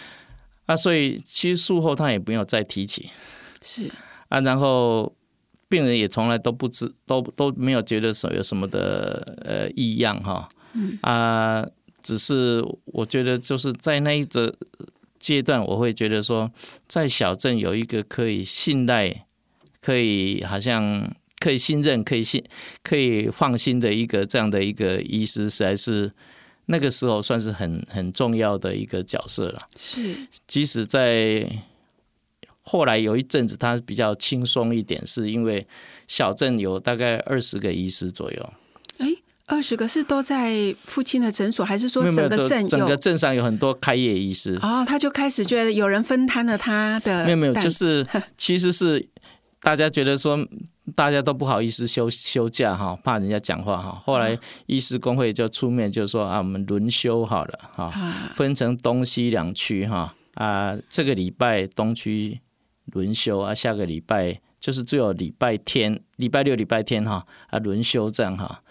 [0.65, 3.09] 啊，所以其实术后他也不用再提起。
[3.61, 3.89] 是，
[4.27, 5.15] 啊，然后
[5.69, 10.99] 病人也从来都不知都都没有觉得说有什么的呃异样哈，嗯。
[11.01, 11.65] 啊，
[12.01, 14.53] 只是我觉得就是在那一个
[15.19, 16.51] 阶段，我会觉得说，
[16.87, 19.25] 在小镇有一个可以信赖、
[19.79, 22.43] 可以好像可以信任、可以信、
[22.83, 26.11] 可以放心的一个这样的一个医师，实在是
[26.65, 29.59] 那个时候算是很很重要的一个角色了。
[29.77, 30.15] 是
[30.47, 31.47] 即使在
[32.61, 35.65] 后来有一阵子，他比较轻松一点，是因为
[36.07, 38.53] 小镇有大概二十个医师左右，
[38.97, 39.07] 哎，
[39.45, 42.97] 二十个是都在父亲的诊所，还是说整个镇有整个？
[42.97, 49.07] 镇上有很多开业医师，哦，他就开始觉得有人分摊了他的没有没有，就是 其实是
[49.61, 50.37] 大家觉得说
[50.95, 53.91] 大家都不好意思休休假哈，怕人家讲话哈。
[54.03, 60.13] 后来医师工会就出面就说啊，我们轮休好了哈，啊，分成东西两区哈。
[60.35, 62.39] 啊，这个礼拜东区
[62.93, 68.61] 轮休啊，下个礼拜就是只有礼拜天、礼拜六、礼拜天哈啊轮休这样哈。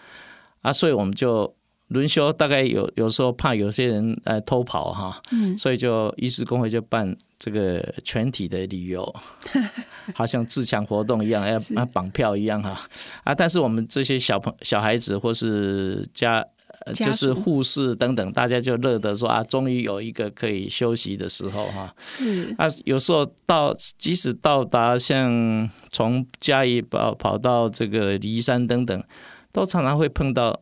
[0.61, 1.55] 啊，所以我们就
[1.89, 9.15] 轮休，大概有有时候怕有些人呃偷跑哈，嗯，所以就医师工会就办这个全体的旅游，
[10.13, 12.81] 好像自强活动一样，要绑票一样哈
[13.23, 13.33] 啊！
[13.33, 16.45] 但是我们这些小朋小孩子或是家
[16.93, 21.93] 就是护士等等，大家就乐得说啊，终于有一个可以休息的时候哈。
[21.99, 29.03] 是啊，有时候到即使到达像从嘉义跑跑到这个离山等等，
[29.51, 30.59] 都常常会碰到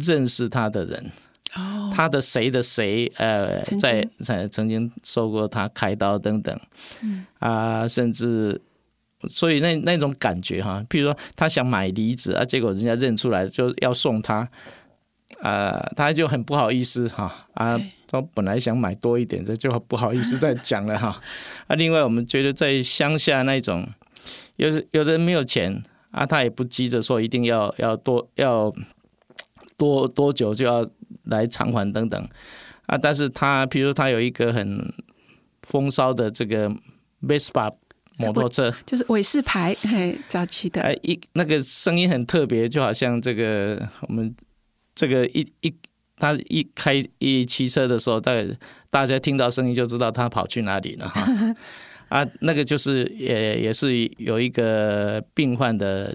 [0.00, 1.10] 认识他的人。
[1.56, 6.58] 哦，他的谁的谁，呃，在在曾经受过他开刀等等，
[7.00, 8.60] 嗯啊，甚至
[9.28, 14.48] 所以那那种感觉哈，譬如说他想买梨子啊，结果人家认出来就要送他，
[15.40, 21.20] 啊，他就很不好意思哈啊，他本来想买多一点，这就不好意思再讲了哈
[21.68, 21.76] 啊。
[21.76, 23.88] 另外，我们觉得在乡下那种，
[24.56, 25.80] 有有的人没有钱
[26.10, 28.74] 啊，他也不急着说一定要要多要
[29.84, 30.88] 多多久就要
[31.24, 32.28] 来偿还等等。
[32.86, 34.92] 啊，但是他譬如他有一个很
[35.62, 36.70] 风骚的这个
[37.22, 37.72] Vespa
[38.16, 44.34] 摩托车，就是韦氏牌，嘿，早期的，哎一那个声音很特别，就好像这个我们
[44.94, 45.74] 这个一一
[46.16, 48.46] 他一开一骑车的时候，大概
[48.90, 51.26] 大家听到声音就知道他跑去哪里了哈。
[52.08, 56.14] 啊，那个就是也也是有一个病患的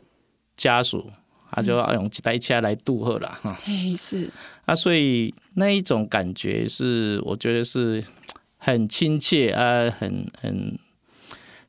[0.55, 1.11] 家属，
[1.51, 3.57] 他就要用一台车来渡河了哈。
[3.65, 4.29] 哎，是
[4.65, 8.03] 啊，所以那一种感觉是，我觉得是
[8.57, 10.77] 很亲切啊，很很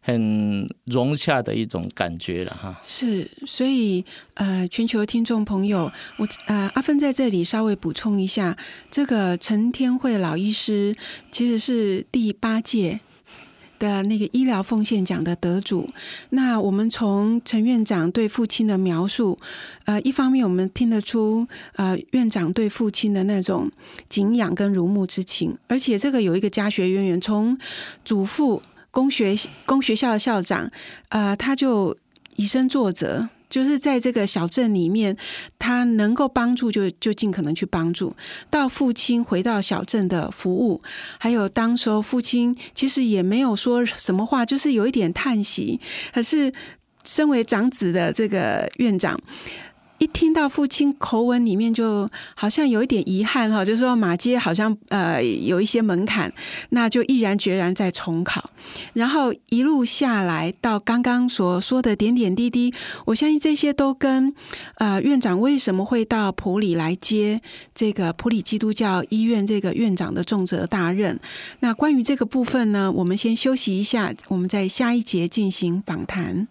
[0.00, 2.80] 很融洽的一种感觉了哈。
[2.84, 8.56] 是，所以呃，全球听众朋友，我呃阿芬在这里稍微补充一下，
[8.90, 10.94] 这个陈天惠老医师
[11.30, 13.00] 其实是第八届。
[13.80, 15.88] 的那个医疗奉献奖的得主，
[16.28, 19.36] 那我们从陈院长对父亲的描述，
[19.86, 23.68] 呃，一方面我们听得出，呃，院长对父亲的那种
[24.08, 27.58] 敬仰跟如沐之情，而且这个有一个家学渊源，从
[28.04, 30.70] 祖父公学公学校的校长，
[31.08, 31.96] 呃，他就
[32.36, 35.14] 以身作则，就是在这个小镇里面，
[35.58, 38.14] 他能够帮助就就尽可能去帮助。
[38.48, 40.80] 到父亲回到小镇的服务，
[41.18, 45.78] 还有当时候父亲其实也没有说什么话，就是有一点叹息。
[46.14, 46.52] 可是
[47.04, 49.18] 身为长子的这个院长，
[50.00, 56.32] 一听到父亲口吻里面，就好像有一点遗憾哈，就是说马街好像呃有一些门槛，
[56.70, 58.50] 那就毅然决然再重考，
[58.94, 62.72] 然后一路下来到刚刚所说的点点滴滴，
[63.04, 64.34] 我相信这些都跟
[64.76, 67.40] 呃院长为什么会到普里来接
[67.74, 71.20] 这个普里基督教医院这个院长的重责大任。
[71.60, 76.48] 那关于这个部分呢，我们先休息一下，我们在下一节进行访谈。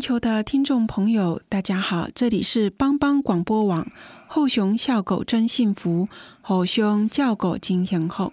[0.00, 3.86] 全球的听众朋友，大家好，这里是帮帮广播网
[4.26, 6.08] 后熊笑狗真幸福，
[6.40, 8.32] 后熊叫狗金天后，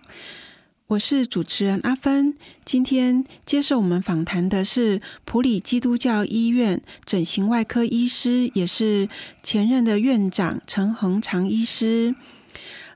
[0.88, 2.38] 我是主持人阿芬。
[2.64, 9.10] 今天接受我们访谈的是普里基督教医院整形外科医师，也是
[9.44, 12.16] 前任的院长陈恒长医师。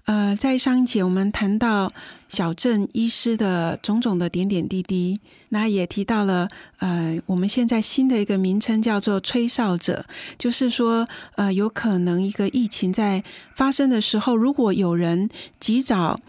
[0.05, 1.91] 呃，在上一节我们谈到
[2.27, 6.47] 小镇医师的种种的点点滴滴，那也提到了
[6.79, 10.05] 呃，我们现在新的一个名称叫做吹哨者，
[10.37, 13.23] 就是说呃，有可能一个疫情在
[13.55, 15.29] 发生的时候，如果有人
[15.59, 16.19] 及早。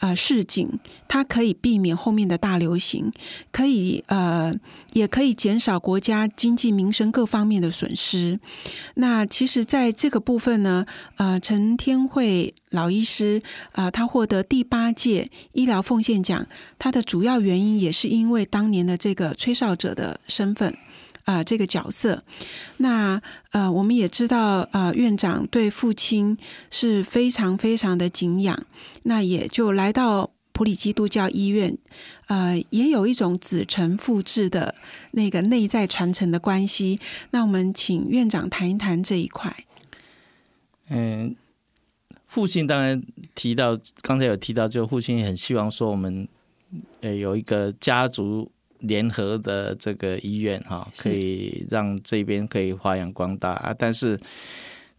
[0.00, 0.68] 啊，市井
[1.06, 3.12] 它可以避免后面的大流行，
[3.52, 4.52] 可以呃，
[4.92, 8.40] 也可以减少国家经济民生各方面的损失。
[8.94, 10.84] 那其实，在这个部分呢，
[11.16, 13.42] 呃，陈天惠老医师
[13.72, 16.46] 啊，他获得第八届医疗奉献奖，
[16.78, 20.76] 他的主要原因也是因为当年的这个吹哨者的身份。
[21.30, 22.22] 啊这个角色。
[22.78, 23.20] 那
[23.52, 26.36] 呃，我们也知道啊，院长对父亲
[26.70, 28.58] 是非常非常的敬仰，
[29.04, 31.78] 那也就来到普里基督教医院，
[32.26, 34.74] 呃，也有一种子承父志的
[35.12, 36.98] 那个内在传承的关系。
[37.30, 39.64] 那我们请院长谈一谈这一块。
[40.88, 41.36] 嗯，
[42.26, 43.02] 父亲当然
[43.34, 46.28] 提到，刚才有提到，就父亲很希望说我们
[47.00, 48.50] 呃有一个家族
[48.80, 53.74] 联合的这个医院哈，可以让这边可以发扬光大啊。
[53.78, 54.18] 但是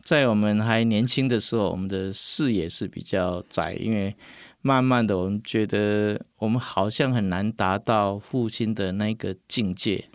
[0.03, 4.15] 在我们还年轻的时候，我们的视野是比较窄，因为
[4.61, 10.05] 慢慢的我们觉得我们好像很难达到父亲的那个境界，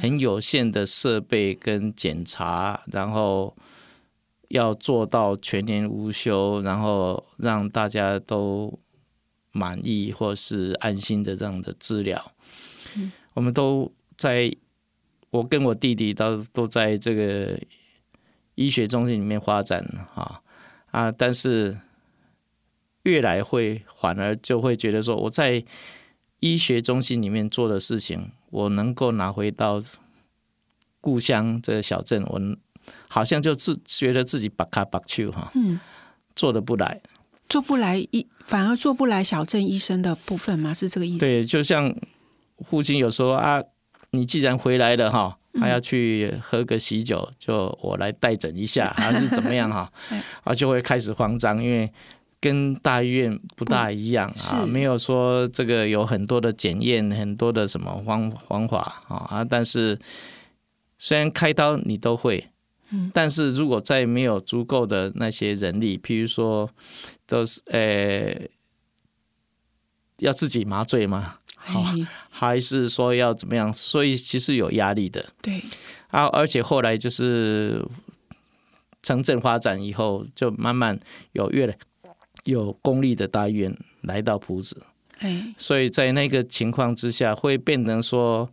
[0.00, 3.54] 很有限的设备跟检查，然后。
[4.50, 8.76] 要做到全年无休，然后让大家都
[9.52, 12.32] 满意或是安心的这样的治疗，
[13.34, 14.52] 我们都在，
[15.30, 17.58] 我跟我弟弟都都在这个
[18.54, 19.84] 医学中心里面发展
[20.14, 20.40] 啊
[20.90, 21.78] 啊，但是
[23.04, 25.64] 越来会反而就会觉得说，我在
[26.40, 29.82] 医学中心里面做的事情，我能够拿回到
[31.00, 32.56] 故乡这个小镇，我。
[33.06, 35.78] 好像就自觉得自己把卡把去哈，嗯，
[36.34, 37.00] 做的不来，
[37.46, 40.72] 做不来医，反而做不来小镇医生的部分吗？
[40.72, 41.20] 是这个意思？
[41.20, 41.94] 对，就像
[42.68, 43.62] 父亲有时候啊，
[44.10, 49.92] 你既然回来了哈，还要去喝个喜酒，就我来代诊一下， 还是怎么样哈？
[50.44, 51.90] 啊，就会开始慌张，因为
[52.40, 59.98] 跟大医院不大一样啊，没有说这个有很多的检验，很多的什么方方法啊啊，但是
[60.98, 62.46] 虽然开刀你都会。
[62.92, 66.68] 嗯但是如果在没有足够的那些人力，譬如说，
[67.24, 68.34] 都是呃，
[70.18, 71.38] 要自己麻醉吗？
[71.70, 71.84] 好，
[72.28, 73.72] 还是说要怎么样？
[73.72, 75.24] 所以其实有压力的。
[75.40, 75.62] 对
[76.08, 77.84] 啊，而且后来就是
[79.02, 80.98] 城镇发展以后，就慢慢
[81.32, 81.76] 有越来
[82.44, 84.86] 有公立的大医院来到埔子。
[85.20, 88.50] 哎，所以在那个情况之下，会变成说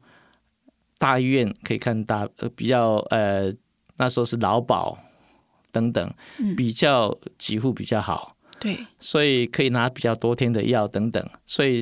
[0.97, 3.53] 大医院可以看大呃比较呃。
[3.99, 4.95] 那时候是劳保
[5.72, 6.13] 等等，
[6.55, 11.82] 比较几乎比较好，对，所以可以拿比较多天的药等等，所以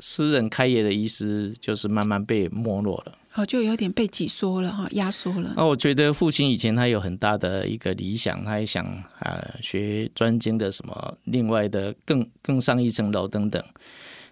[0.00, 5.52] 私私人开业的医师就是慢慢被没落了，哦，就有点被挤缩了哈，压缩了。
[5.56, 8.84] 那我觉得父亲以前他有很大的一个理想，他也想
[9.18, 13.62] 啊学专精的什么，另外的更更上一层楼等等，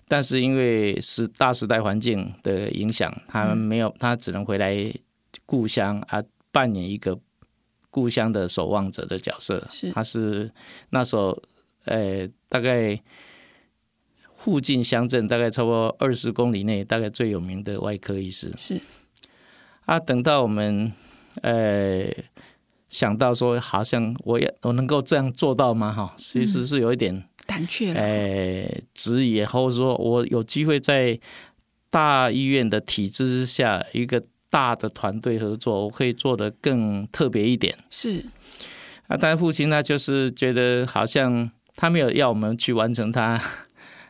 [0.06, 4.92] 但是因为是大时代环境的影响，他没有，他只能回来
[5.46, 6.22] 故乡啊。
[6.50, 7.16] 扮演一个
[7.90, 10.50] 故乡的守望者的角色，是他是
[10.88, 11.40] 那时候，
[11.84, 12.98] 呃，大概
[14.38, 18.80] 附近乡镇大概超过二十公里内，大概最有名的外科医师是
[19.84, 20.00] 啊。
[20.00, 20.90] 等到我们
[21.42, 22.08] 呃
[22.88, 25.92] 想到说，好像我要我能够这样做到吗？
[25.92, 31.20] 哈，其实是有一点胆怯，哎，质疑，或者说我有机会在
[31.90, 34.22] 大医院的体制之下一个。
[34.50, 37.76] 大的团队合作，我可以做的更特别一点。
[37.90, 38.24] 是
[39.06, 43.38] 啊，但父亲他就是觉得好像他没有要我们去完成他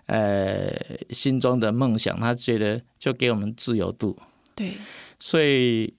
[0.09, 0.71] 呃
[1.09, 4.19] 心中的梦想，他觉得就给我们自由度。
[4.55, 4.75] 对，
[5.19, 5.95] 所以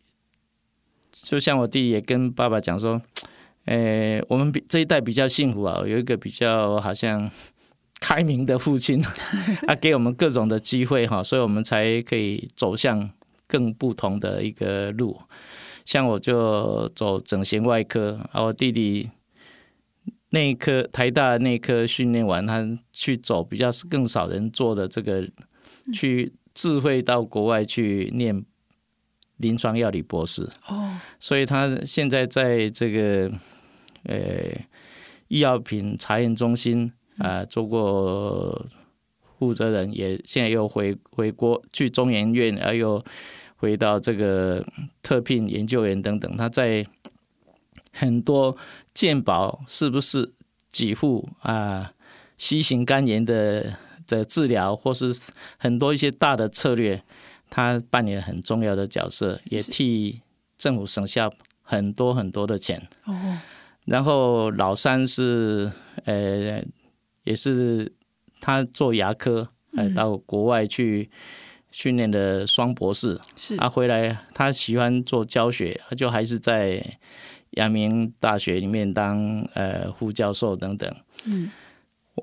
[1.13, 3.01] 就像我弟弟也跟爸爸讲说，
[3.65, 7.31] 呃，我们比这一代比较幸福啊，有一个比较好像
[7.99, 9.01] 开明的父亲，
[9.65, 13.09] 他给我们各种的机会哈，所以我们才可以走向。
[13.51, 15.19] 更不同的一个路，
[15.83, 19.09] 像我就走整形外科，啊，我弟弟
[20.29, 25.27] 内科台大内科训练完，他去走比较更少人做的这个，
[25.93, 28.43] 去智慧到国外去念
[29.37, 30.49] 临床药理博士。
[30.67, 33.31] 哦，所以他现在在这个
[34.03, 34.15] 呃
[35.27, 38.65] 医药品查验中心啊做过
[39.37, 43.03] 负责人，也现在又回回国去中研院，而又。
[43.61, 44.65] 回到这个
[45.03, 46.87] 特聘研究员等等，他在
[47.99, 48.55] 很多
[48.93, 50.33] 健保是不是
[50.69, 51.91] 几乎啊
[52.37, 53.75] ，C 型肝炎的
[54.07, 55.13] 的治疗，或是
[55.57, 57.03] 很多一些大的策略，
[57.49, 60.21] 他扮演很重要的角色，也替
[60.57, 61.29] 政府省下
[61.61, 62.87] 很多很多的钱。
[63.03, 63.37] 哦。
[63.83, 65.69] 然后老三是
[66.05, 66.63] 呃，
[67.25, 67.91] 也是
[68.39, 71.09] 他做牙科，呃，到国外去。
[71.71, 76.83] 训练的双博士，是他回来，他喜欢做教学，他就还是在
[77.51, 80.93] 阳明大学里面当呃副教授等等。
[81.25, 81.49] 嗯，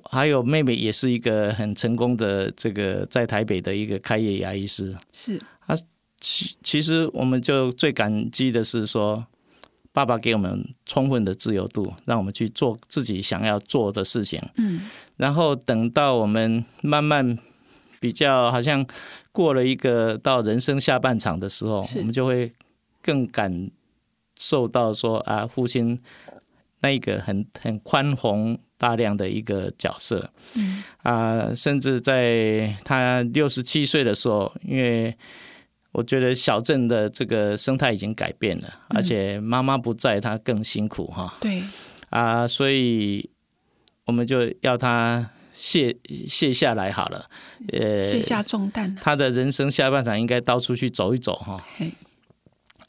[0.05, 4.97] 还有妹妹也是一个很成功的这个在台北的一个开业牙医师。
[5.12, 5.77] 是他
[6.18, 9.27] 其其实我们就最感激的是说，
[9.93, 14.41] 爸爸给我们充分的自由度，让我们去做自己想要做的事情。
[14.57, 14.83] 嗯，
[15.16, 17.37] 然后等到我们慢慢
[18.01, 18.87] 比较好像
[19.33, 22.51] 过了一个到人生下半场的时候，我们就会
[23.03, 23.70] 更感
[24.39, 25.99] 受到说啊，父亲
[26.80, 30.30] 那个很很宽宏大量的一个角色。
[30.55, 35.16] 嗯啊，甚至在他六十七岁的时候，因为
[35.93, 41.34] 我觉得小镇的这个生态已经改变了，而且妈妈不在，他更辛苦哈。
[41.41, 41.62] 对，
[42.11, 43.30] 啊，所以
[44.05, 45.97] 我们就要他卸
[46.28, 47.30] 卸下来好了。
[47.72, 48.95] 呃，卸下重担。
[48.97, 51.64] 他的人生下半场应该到处去走一走哈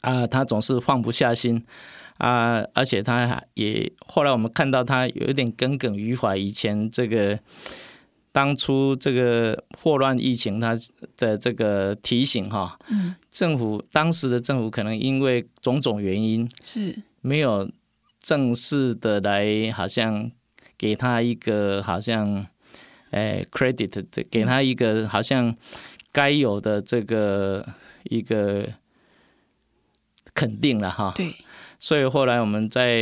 [0.08, 0.22] 嘿。
[0.22, 1.64] 啊，他总是放不下心
[2.18, 7.38] 啊，而且他也后来我们看到他有一点耿耿于怀，以前这个
[8.32, 10.76] 当初这个霍乱疫情他
[11.16, 17.70] 的这个提醒哈，嗯，政府当时的政府可能因为种种原因，是，没有
[18.20, 20.30] 正式的来，好像
[20.76, 22.46] 给他一个好像，
[23.10, 25.54] 哎，credit，给他一个好像
[26.12, 27.66] 该有的这个
[28.04, 28.68] 一个
[30.38, 31.12] 肯定了哈。
[31.16, 31.34] 对，
[31.80, 32.94] 所以后来我们在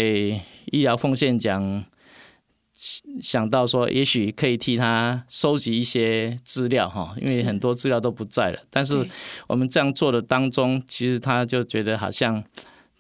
[0.73, 1.85] 医疗奉献奖
[3.21, 8.59] 想到说，也许可以替他收集一些资料哈，因为很多资料都不在了。
[8.71, 9.07] 但是
[9.47, 12.43] 我们这样做的当中，其实他就觉得好像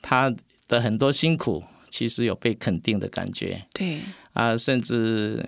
[0.02, 0.34] 他
[0.68, 3.66] 的很多辛苦，其实有被肯定的感觉。
[3.72, 4.00] 对，
[4.34, 5.44] 啊，甚至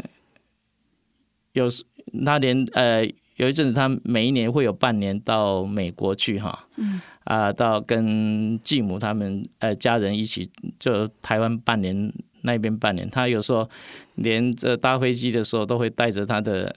[1.53, 1.85] 有时
[2.25, 3.05] 他连呃
[3.37, 12.13] 有一阵子他每一年会有半年到美国去哈，嗯，啊，到跟继母他们呃家人一起就台湾半年。
[12.43, 13.69] 那边半年，他有时候
[14.15, 16.75] 连这搭飞机的时候都会带着他的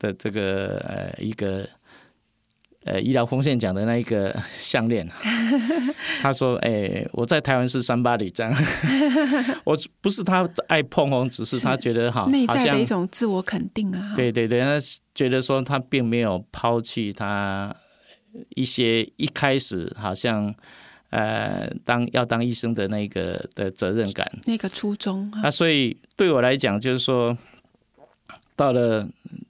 [0.00, 1.66] 的这个呃一个
[2.84, 5.08] 呃医疗奉献奖的那一个项链。
[6.20, 8.52] 他说：“哎、我在台湾是三八里这样，
[9.62, 14.12] 我不是他爱碰红，只是他觉得哈，好内在的一种自我肯定啊。
[14.16, 14.76] 对对对，他
[15.14, 17.74] 觉得说他并没有抛弃他
[18.50, 20.54] 一些一开始好像
[21.10, 24.30] 呃当要当医生的那个的责任感。
[24.46, 27.36] 那个初衷啊那所以对我来讲，就是说
[28.54, 29.08] 到了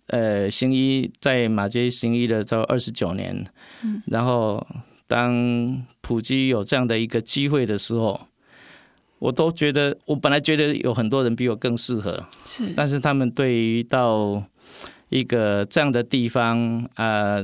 [0.09, 3.47] 呃行医在马街行医的这二十九年，
[3.82, 4.66] 嗯然后
[5.07, 8.28] 当普及有这样的一个机会的时候。
[9.18, 14.45] 我都觉得，我本来觉得有很多人比我更适合，是，但是他们对于到
[15.09, 17.43] 一个这样的地方，呃，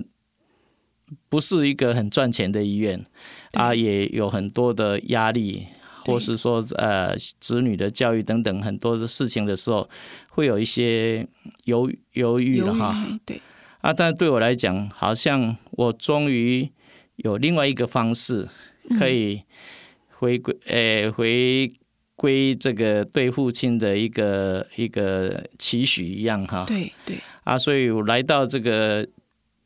[1.28, 3.02] 不是一个很赚钱的医院，
[3.52, 5.66] 啊，也有很多的压力，
[6.04, 9.88] 或是说呃子女的教育等等很多的事情的时候，
[10.28, 11.26] 会有一些
[11.64, 12.94] 犹犹豫了哈。
[13.24, 13.40] 对，
[13.80, 16.70] 啊，但对我来讲，好像我终于
[17.16, 18.48] 有另外一个方式
[18.98, 19.42] 可以
[20.10, 21.70] 回归，呃，回
[22.16, 26.64] 归这个对父亲的一个一个期许一样哈。
[26.66, 29.06] 对对，啊，所以我来到这个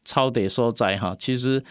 [0.06, 1.62] 超得所在哈，其实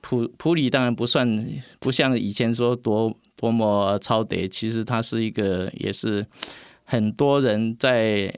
[0.00, 1.46] 普普里当然不算
[1.78, 6.26] 不像以前说多多么超得，其实它是一个也是
[6.84, 8.34] 很多人在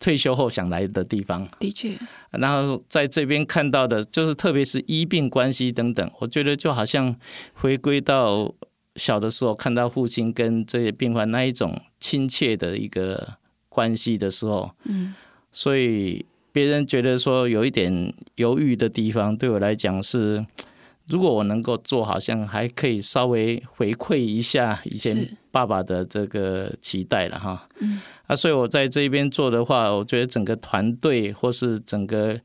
[0.00, 1.48] 退休后想来的地方。
[1.60, 1.96] 的确，
[2.32, 7.16] 然后在这边看到的，就是特别是医病关系等等，我觉得就好像
[7.54, 8.52] 回归到
[8.96, 13.36] 小的时候看到父亲跟这些病患那一种亲切的一个
[13.68, 15.14] 关系的时候，嗯，
[15.52, 16.26] 所以
[16.56, 20.42] 别人觉得说有一点犹豫的地方，对我来讲是，
[21.06, 27.68] 如果我能够做，好像还可以稍微回馈一下以前爸爸的这个期待了哈。
[27.80, 32.40] 嗯，啊，所以我在这边做的话，我觉得整个团队或是整个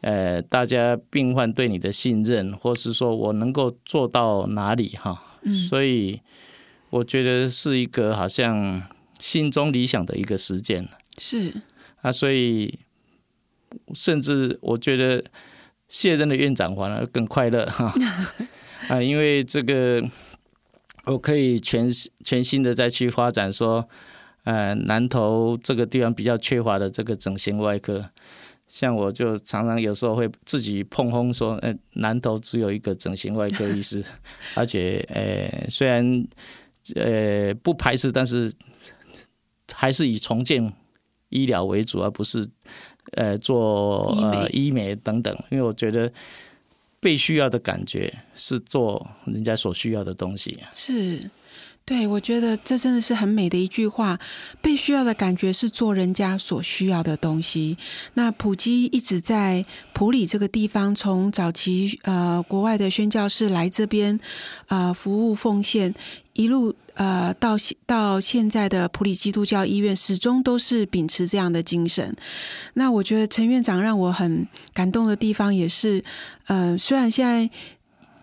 [0.00, 5.52] 呃大家病患对你的信任，或是说我能够做到哪里哈，嗯。
[5.68, 6.20] 所以
[6.90, 8.82] 我觉得是一个好像
[9.20, 10.88] 心中理想的一个实践。
[11.16, 11.54] 是，
[12.00, 12.80] 啊，所以
[13.94, 15.24] 甚至我觉得
[15.88, 17.92] 卸任的院长反而更快乐 哈
[18.88, 20.02] 啊，因为这个
[21.04, 21.90] 我可以全
[22.24, 23.88] 全新的再去发展说，
[24.44, 28.10] 呃，南投这个地方比较缺乏的这个整形外科。
[28.68, 34.02] 像我就常常有时候会自己碰轰说，呃，南投只有一个整形外科医师，
[34.56, 36.26] 而且呃，虽然
[36.94, 38.50] 呃不排斥，但是
[39.72, 40.72] 还是以重建
[41.28, 42.48] 医疗为主，而不是
[43.12, 45.34] 呃做医美呃医美等等。
[45.50, 46.10] 因为我觉得
[47.00, 50.52] 被需要的感觉是做人家所需要的东西。
[50.72, 51.30] 是，
[51.84, 54.18] 对，我觉得这真的是很美的一句话。
[54.62, 57.76] 被需要的感觉是做人家所需要的东西。
[58.14, 64.18] 那普基一直在普里这个地方，从早期呃国外的宣教士来这边
[64.68, 65.92] 呃服务奉献，
[66.34, 72.14] 一路呃到到现在的普里基督教医院，始终都是秉持这样的精神。
[72.74, 76.04] 那我觉得陈院长让我很感动的地方，也是
[76.46, 77.50] 呃虽然现在。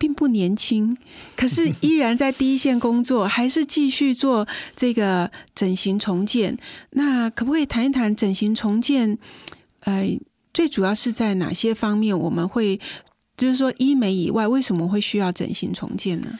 [0.00, 0.96] 并不年轻，
[1.36, 6.56] 可是依然在第一线工作，还是继续做这个整形重建。
[6.96, 9.18] 那可不可以谈一谈整形重建？
[9.80, 10.18] 呃，
[10.54, 12.18] 最主要是在哪些方面？
[12.18, 12.80] 我们会
[13.36, 16.38] 就是说医美以外，为什么会需要整形重建呢？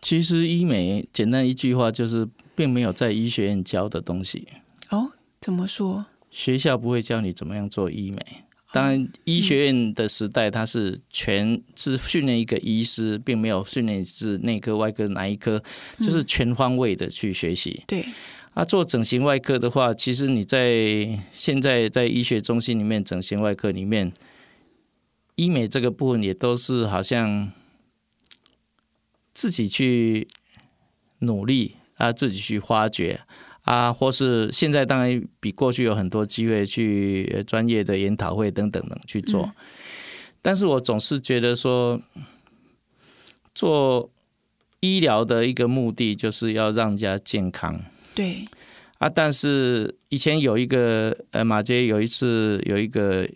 [0.00, 4.46] 其实医美简单一句话就是，并没有在医学院教的东西。
[4.90, 6.06] 哦，怎么说？
[6.30, 8.45] 学校不会教你怎么样做医美。
[8.76, 15.62] 当然，医学院的时代，它是全是训练一个医师，并没有训练是内科、外科哪一科，
[15.98, 17.82] 就是全方位的去学习。
[17.86, 18.04] 对
[18.52, 24.12] 啊，做整形外科的话，其实你在现在在医学中心里面，整形外科里面，
[25.36, 27.50] 医美这个部分也都是好像
[29.32, 30.28] 自己去
[31.20, 33.22] 努力啊，自己去发掘。
[33.66, 39.50] 啊，或是现在当然比过去有很多机会去专业的研讨会等等等去做，
[40.40, 42.00] 但是我总是觉得说，
[43.52, 44.08] 做
[44.78, 47.80] 医疗的一个目的就是要让人家健康。
[48.14, 48.44] 对。
[48.98, 53.28] 啊，但是以前有一个呃，马杰有一次有一个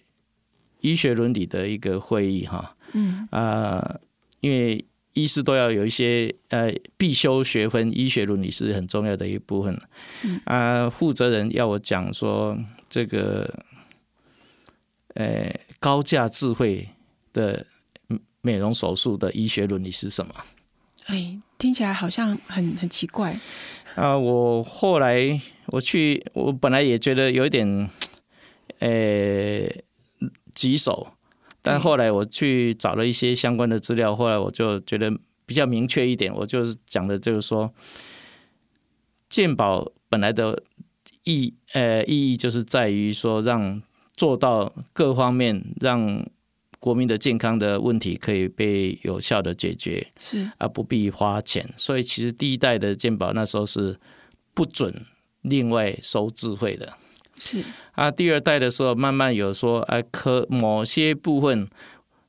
[0.81, 3.99] 医学伦理的一个会议哈，嗯啊，
[4.39, 4.85] 因为。
[5.21, 9.79] 医师都要有一些呃必修学分，医学伦理是很重要的一部分。
[10.45, 12.57] 啊，负责人要我讲说
[12.89, 13.63] 这个，
[15.15, 16.89] 呃，高价智慧
[17.33, 17.67] 的
[18.41, 20.35] 美容手术的医学伦理是什么？
[21.07, 23.39] 哎，听起来好像很很奇怪。
[23.97, 27.91] 啊，我后来我去，我本来也觉得有一点，
[28.79, 29.69] 呃，
[30.55, 31.15] 棘手。
[31.63, 35.13] 但后来我去找了一些相关的资料，后来我就觉得
[35.47, 37.73] 比较明确一点，我就是讲的就是说，
[39.29, 40.63] 鉴宝本来的
[41.25, 43.83] 意呃意义就是在于说，让
[44.15, 46.27] 做到各方面让
[46.79, 51.69] 国民的健康的问题可以被有效的解决，是而不必花钱。
[51.77, 53.99] 所以其实第一代的健保那时候是
[54.55, 55.05] 不准
[55.43, 56.95] 另外收智慧的。
[57.43, 61.67] 是啊，第二代的时候慢慢有说，哎，可某些部分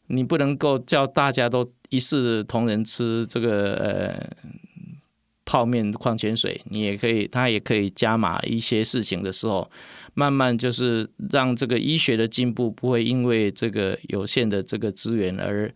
[0.07, 4.29] 你不能够叫大家都一视同仁吃这个呃
[5.43, 9.69] 泡面矿泉水，你也可以，他也可以加码一些事情的时候，
[10.13, 15.69] 慢慢就是让这个医学的进步不会因为这个有限的这个资源而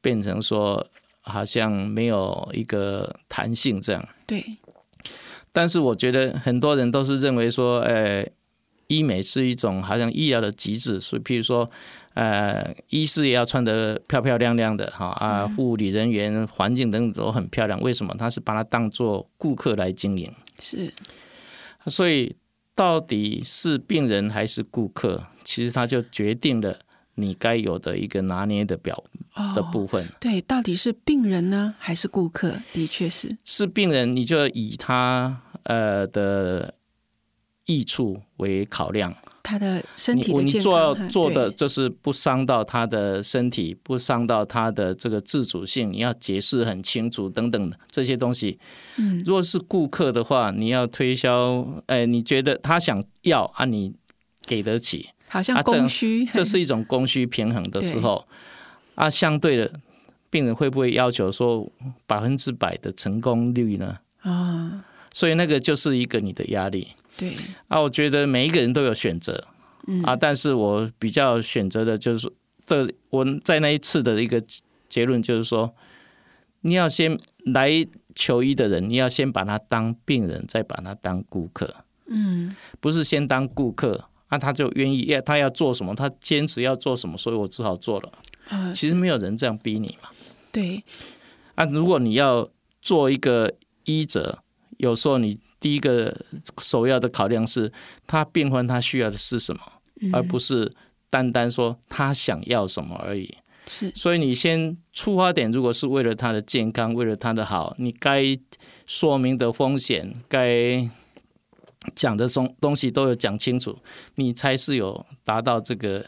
[0.00, 0.86] 变成说
[1.22, 4.08] 好像没有一个弹性这样。
[4.28, 4.44] 对，
[5.52, 8.24] 但是我觉得很多人都是认为说，呃。
[8.88, 11.68] 医美是一种好像医疗的极致，所以譬如说，
[12.14, 17.80] 呃，医师也要穿得漂漂亮亮的哈啊，护理人员、环境等等都很漂亮。
[17.80, 18.14] 为什么？
[18.16, 20.32] 他是把它当做顾客来经营。
[20.60, 20.92] 是，
[21.86, 22.36] 所以
[22.74, 26.78] 到底是病人还是顾客，其实他就决定了
[27.16, 29.02] 你该有的一个拿捏的表
[29.54, 30.06] 的部分。
[30.20, 32.60] 对，到底是病人呢，还是顾客？
[32.72, 36.74] 的确是，是病人，你就以他呃的。
[37.68, 48.58] 益处为考量，他的身体你做要做的就是不伤到他的身体，不伤到他的这个自主性，你要解释很清楚等等这些东西。
[48.96, 53.94] 嗯，如果是顾客的话，你要推销，哎，你觉得他想要啊，你
[54.44, 58.26] 给得起，好像供需，这是一种供需平衡的时候。
[58.94, 59.70] 啊，相对的，
[60.30, 61.70] 病人会不会要求说
[62.06, 63.98] 百分之百的成功率呢？
[64.22, 66.88] 啊，所以那个就是一个你的压力。
[67.16, 67.34] 对
[67.68, 69.48] 啊，我觉得每一个人都有选择，
[70.04, 72.30] 啊，但是我比较选择的就是
[72.66, 74.42] 这我在那一次的一个
[74.86, 75.74] 结论就是说，
[76.60, 77.18] 你要先
[77.54, 77.70] 来
[78.14, 81.74] 求医的人，你要先把他当病人，再把他当顾客，
[82.06, 88.12] 嗯，不是先当顾客，啊，他就愿意要他要做什么，他坚持要做什么，所以我只好做了。
[88.48, 90.10] 啊，其实没有人这样逼你嘛。
[90.52, 90.84] 对，
[91.54, 92.50] 啊，如果你要
[92.82, 93.54] 做一个
[93.84, 94.42] 医者，
[94.76, 95.38] 有时候你。
[95.58, 96.14] 第一个
[96.58, 97.72] 首要的考量是
[98.06, 99.60] 他病患他需要的是什么，
[100.12, 100.70] 而不是
[101.08, 103.34] 单单说他想要什么而已。
[103.66, 108.22] 是，所以你先出发点，如果是为了他的健康，为了他的好，你该
[108.86, 110.88] 说明的风险，该
[111.94, 113.78] 讲的东东西都有讲清楚，
[114.16, 116.04] 你才是有达到这个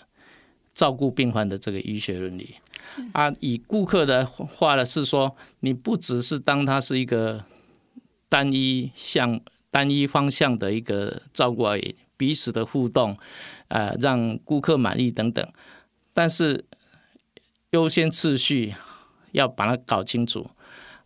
[0.73, 2.55] 照顾病患的这个医学伦理。
[3.13, 7.43] 啊，以顾客的话呢是说，你不只是当他是一个。
[8.29, 13.17] 单一向单一方向的一个照顾而已，彼此的互动，
[13.69, 15.47] 呃，让顾客满意等等。
[16.13, 16.65] 但是
[17.71, 18.75] 优先次序
[19.33, 20.51] 要把它搞清楚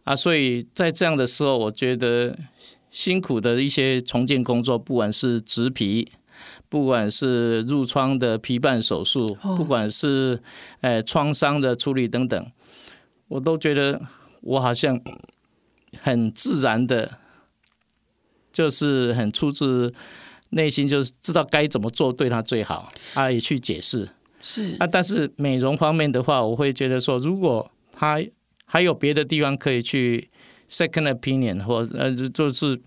[0.05, 0.17] 啊！
[0.17, 2.39] 所以在这样的时候，我觉得
[2.91, 6.13] 辛苦的一些重建工作，不管是植皮，
[6.69, 10.41] 不管是褥疮的皮瓣手术，不管是
[10.81, 12.53] 呃创伤的处理等等，
[13.29, 14.01] 我都觉得
[14.41, 15.01] 我好像
[16.01, 17.19] 很自然的，
[18.53, 19.93] 就是很出自
[20.51, 24.09] 内心，就是知道该怎么做对他最好，啊，也去解释。
[24.43, 28.21] 是啊，但是美容方面的话，我会觉得说，如果他
[28.65, 30.29] 还有别的地方可以去
[30.69, 32.81] second opinion，或呃，就是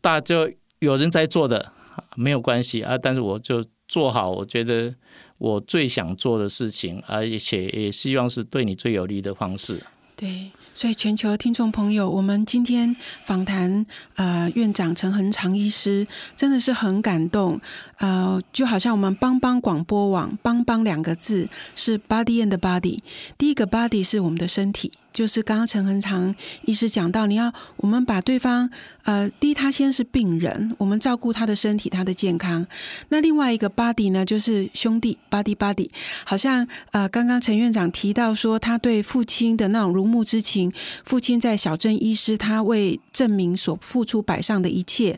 [0.00, 1.72] 大家有人在做的，
[2.14, 2.96] 没有关系啊。
[2.96, 4.94] 但是我就做好，我觉得
[5.38, 9.82] 我最想做的事情，而且也希望是对你最有利的方式。
[10.14, 10.50] 对。
[10.74, 12.94] 所以，全球听众朋友，我们今天
[13.24, 17.60] 访谈呃院长陈恒长医师，真的是很感动。
[17.98, 22.98] 呃，就好像我们帮帮广播网“帮帮”两个字是 body and body，
[23.38, 24.92] 第一个 body 是我们的身体。
[25.14, 28.68] 就是刚刚陈恒长医师讲到，你要我们把对方，
[29.04, 32.66] 呃，第一他先是病人，我们照顾他的身体、他的健康。
[33.10, 35.88] 那另外一个 body 呢，就是兄弟 body body。
[36.24, 40.72] 好像呃，刚刚陈院长提到说，他对父亲的那种如沐之情，
[41.04, 45.16] 父亲在小镇医师，他为证明所付出摆上的一切。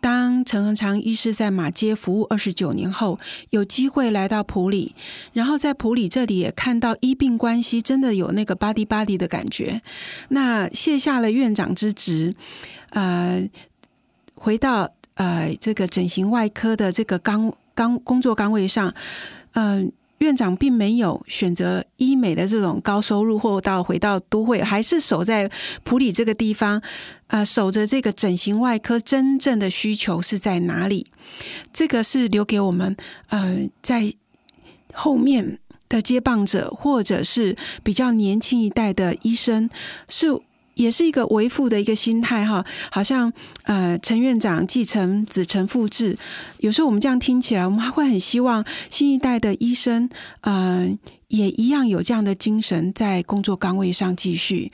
[0.00, 3.18] 当陈恒长医师在马街服务二十九年后，
[3.50, 4.94] 有机会来到普里，
[5.32, 9.80] 然后在普里这里也看到医病关系真的有那个 body body 的感觉。
[10.28, 12.34] 那卸下了院长之职，
[12.90, 13.42] 呃，
[14.34, 18.94] 回到呃这个整形外科的这个岗岗工作岗位上，
[19.52, 19.90] 嗯。
[20.22, 25.50] 院长并没有选择医美的这种高收入，或到回到都会，还是守在
[25.82, 26.80] 普里这个地方，
[27.26, 31.08] 啊，守着这个整形外科真正的需求是在哪里？
[31.72, 32.96] 这个是留给我们，
[33.30, 34.14] 呃，在
[34.92, 35.58] 后面
[35.92, 39.68] 的接棒者，或者是比较年轻一代的医生
[40.08, 40.40] 是。
[40.74, 43.30] 也是一个为父的一个心态哈，好像
[43.64, 46.16] 呃陈院长继承子承父志，
[46.60, 50.08] 有时候我们这样听起来，我们还会很希望新一代的医生，
[50.40, 50.98] 嗯，
[51.32, 54.70] 也一样有这样的精神在工作岗位上继续。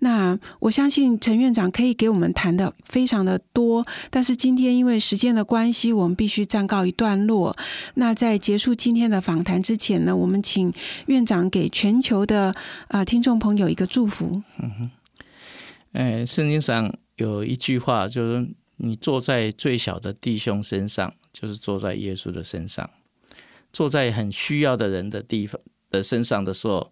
[0.00, 7.56] 那我相信陈院长可以给我们谈的非常的多，但是今天因为时间的关系，我们必须暂告一段落。
[7.94, 10.70] 那在结束今天的访谈之前呢，我们请
[11.06, 12.54] 院长给全球的
[12.88, 14.42] 啊听众朋友一个祝福。
[14.60, 14.90] 嗯哼。
[15.92, 18.46] 哎，圣经上有一句话，就是
[18.76, 22.86] 你坐在最小的弟兄身上，就是坐在耶稣的身上；
[23.72, 25.58] 坐在很需要的人的地方
[25.92, 26.90] 的身上的时候，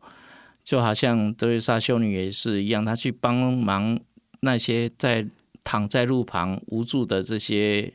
[0.63, 3.99] 就好像德瑞莎修女也是一样，她去帮忙
[4.41, 5.27] 那些在
[5.65, 7.93] 躺在路旁无助的这些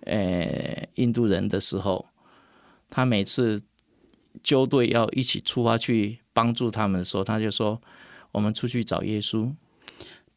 [0.00, 2.06] 呃印度人的时候，
[2.90, 3.62] 她每次
[4.42, 7.80] 纠队要一起出发去帮助他们的时候，她就说
[8.32, 9.52] ：“我们出去找耶稣。”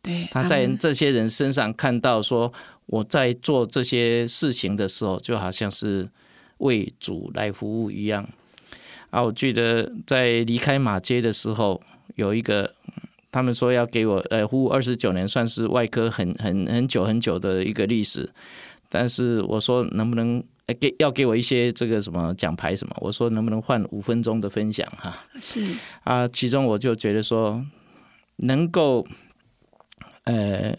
[0.04, 2.52] 对，他在这些人身上看到说，
[2.88, 6.10] 我在做这些事情的时候，就好像是
[6.58, 8.28] 为主来服务一样。
[9.12, 11.80] 啊，我记得在离开马街的时候，
[12.16, 12.74] 有一个
[13.32, 18.28] 他们说要给我呃服务二十九年，算是外科很很很久很久的一个历史。
[18.90, 20.44] 但是我说能不能
[20.80, 22.96] 给要给我一些这个什么奖牌什么？
[23.02, 25.16] 我说能不能换五分钟的分享哈？
[25.40, 25.64] 是
[26.04, 27.64] 啊，其中我就觉得说
[28.38, 29.08] 能够。
[30.26, 30.78] 呃，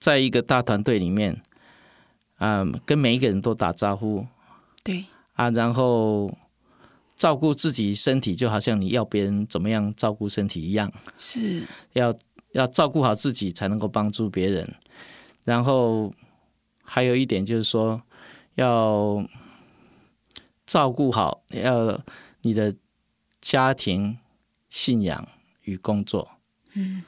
[0.00, 1.42] 在一个大团队里面，
[2.38, 4.26] 啊，跟每一个人都打招呼，
[4.82, 5.04] 对
[5.34, 6.34] 啊，然后
[7.18, 12.14] 照顾自己身体，就好像你要别人怎么样照顾身体一样，是要
[12.52, 14.74] 要照顾好自己，才能够帮助别人。
[15.42, 16.14] 然后
[16.82, 18.00] 还有一点就是说，
[18.54, 19.26] 要
[20.64, 22.00] 照顾好要
[22.42, 22.74] 你的
[23.40, 24.16] 家庭、
[24.68, 25.28] 信仰
[25.62, 26.28] 与工作，
[26.74, 27.02] 嗯。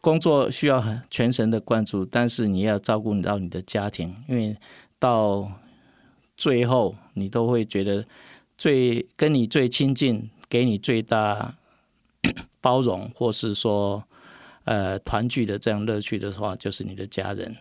[0.00, 4.54] 工作需要很全神的关注，但是你要照顾到你的家庭，因为
[4.98, 5.50] 到
[6.36, 8.04] 最后你都会觉得
[8.56, 11.54] 最跟你最亲近、给你最大
[12.60, 14.04] 包容，或是说
[14.64, 17.56] 呃团聚的这样乐趣的话，就是你的家人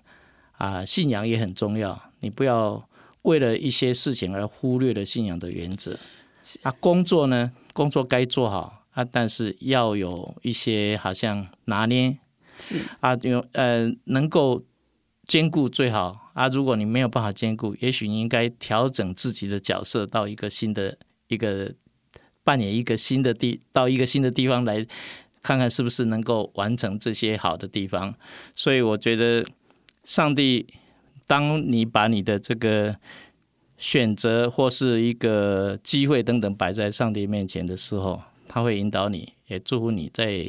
[0.57, 0.85] 啊。
[0.85, 2.87] 信仰也很重要，你不要
[3.23, 5.99] 为了一些事情而忽略了信仰的原则。
[6.61, 12.17] 啊，工作呢，工作该做好啊，但是要有一些好像拿捏。
[12.59, 14.61] 是啊，有呃，能够
[15.27, 16.47] 兼顾最好啊。
[16.49, 21.73] 如果你没有办法兼顾，也许你应该调整自己的角色，到一个新的一个
[22.43, 24.85] 扮演一个新的地，到一个新的地方来
[25.41, 28.13] 看看是不是能够完成这些好的地方。
[28.55, 29.45] 所以我觉得
[30.03, 30.67] 上帝，
[31.25, 32.95] 当你把你的这个
[33.77, 40.45] 选择或是一个机会等等摆在上帝面前的时候，他会引导你，也祝福你在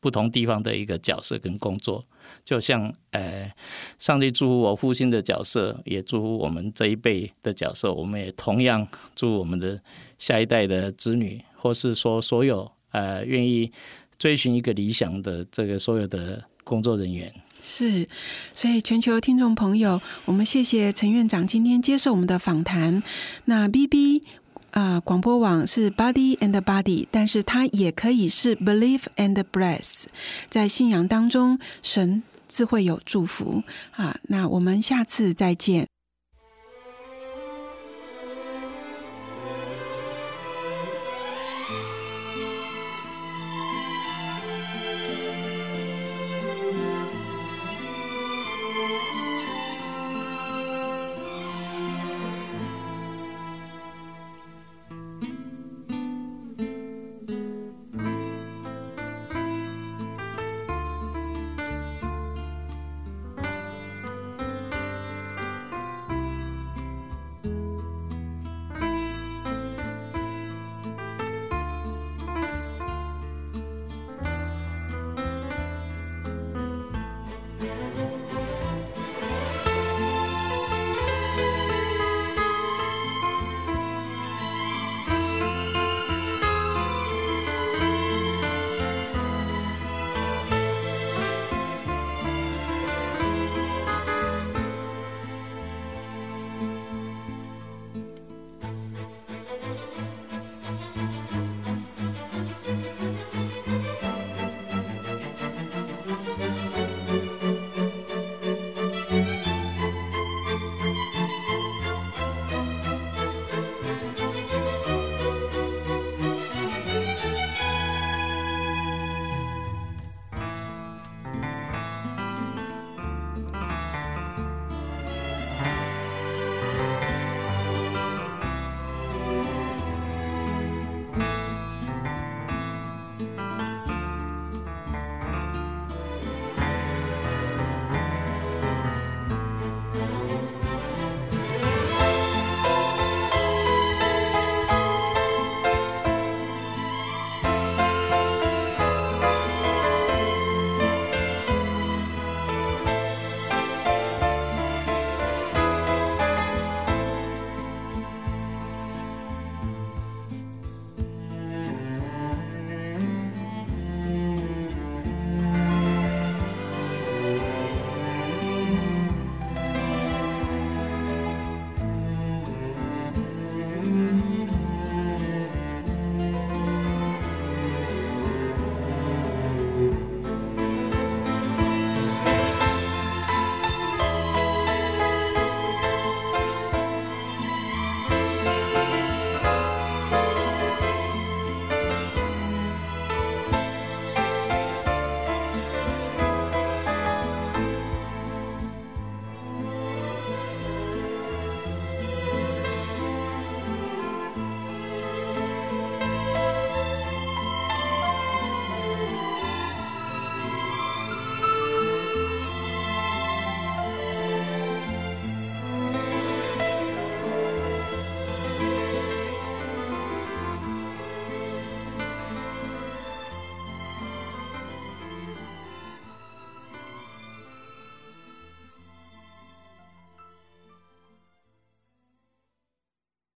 [0.00, 2.04] 不同地方的一个角色跟工作。
[2.44, 3.52] 就像呃，
[3.98, 7.92] 上帝祝福我父亲的角色，也祝福我们这一辈的角色。
[7.92, 9.80] 我们也同样祝我们的
[10.18, 13.70] 下一代的子女，或是说所有呃愿意
[14.18, 17.32] 追寻一个理想的这个所有的工作人员。
[17.62, 18.08] 是，
[18.54, 23.02] 所以全球听众朋友，我们谢谢陈院长今天接受我们的访谈。
[23.44, 24.22] 那 B B
[24.70, 30.04] 啊，广播网是 Body and Body，但是它也可以是 Believe and Bless，
[30.48, 33.62] 在信仰当中，神自会有祝福
[33.92, 34.16] 啊。
[34.28, 35.86] 那我们下次再见。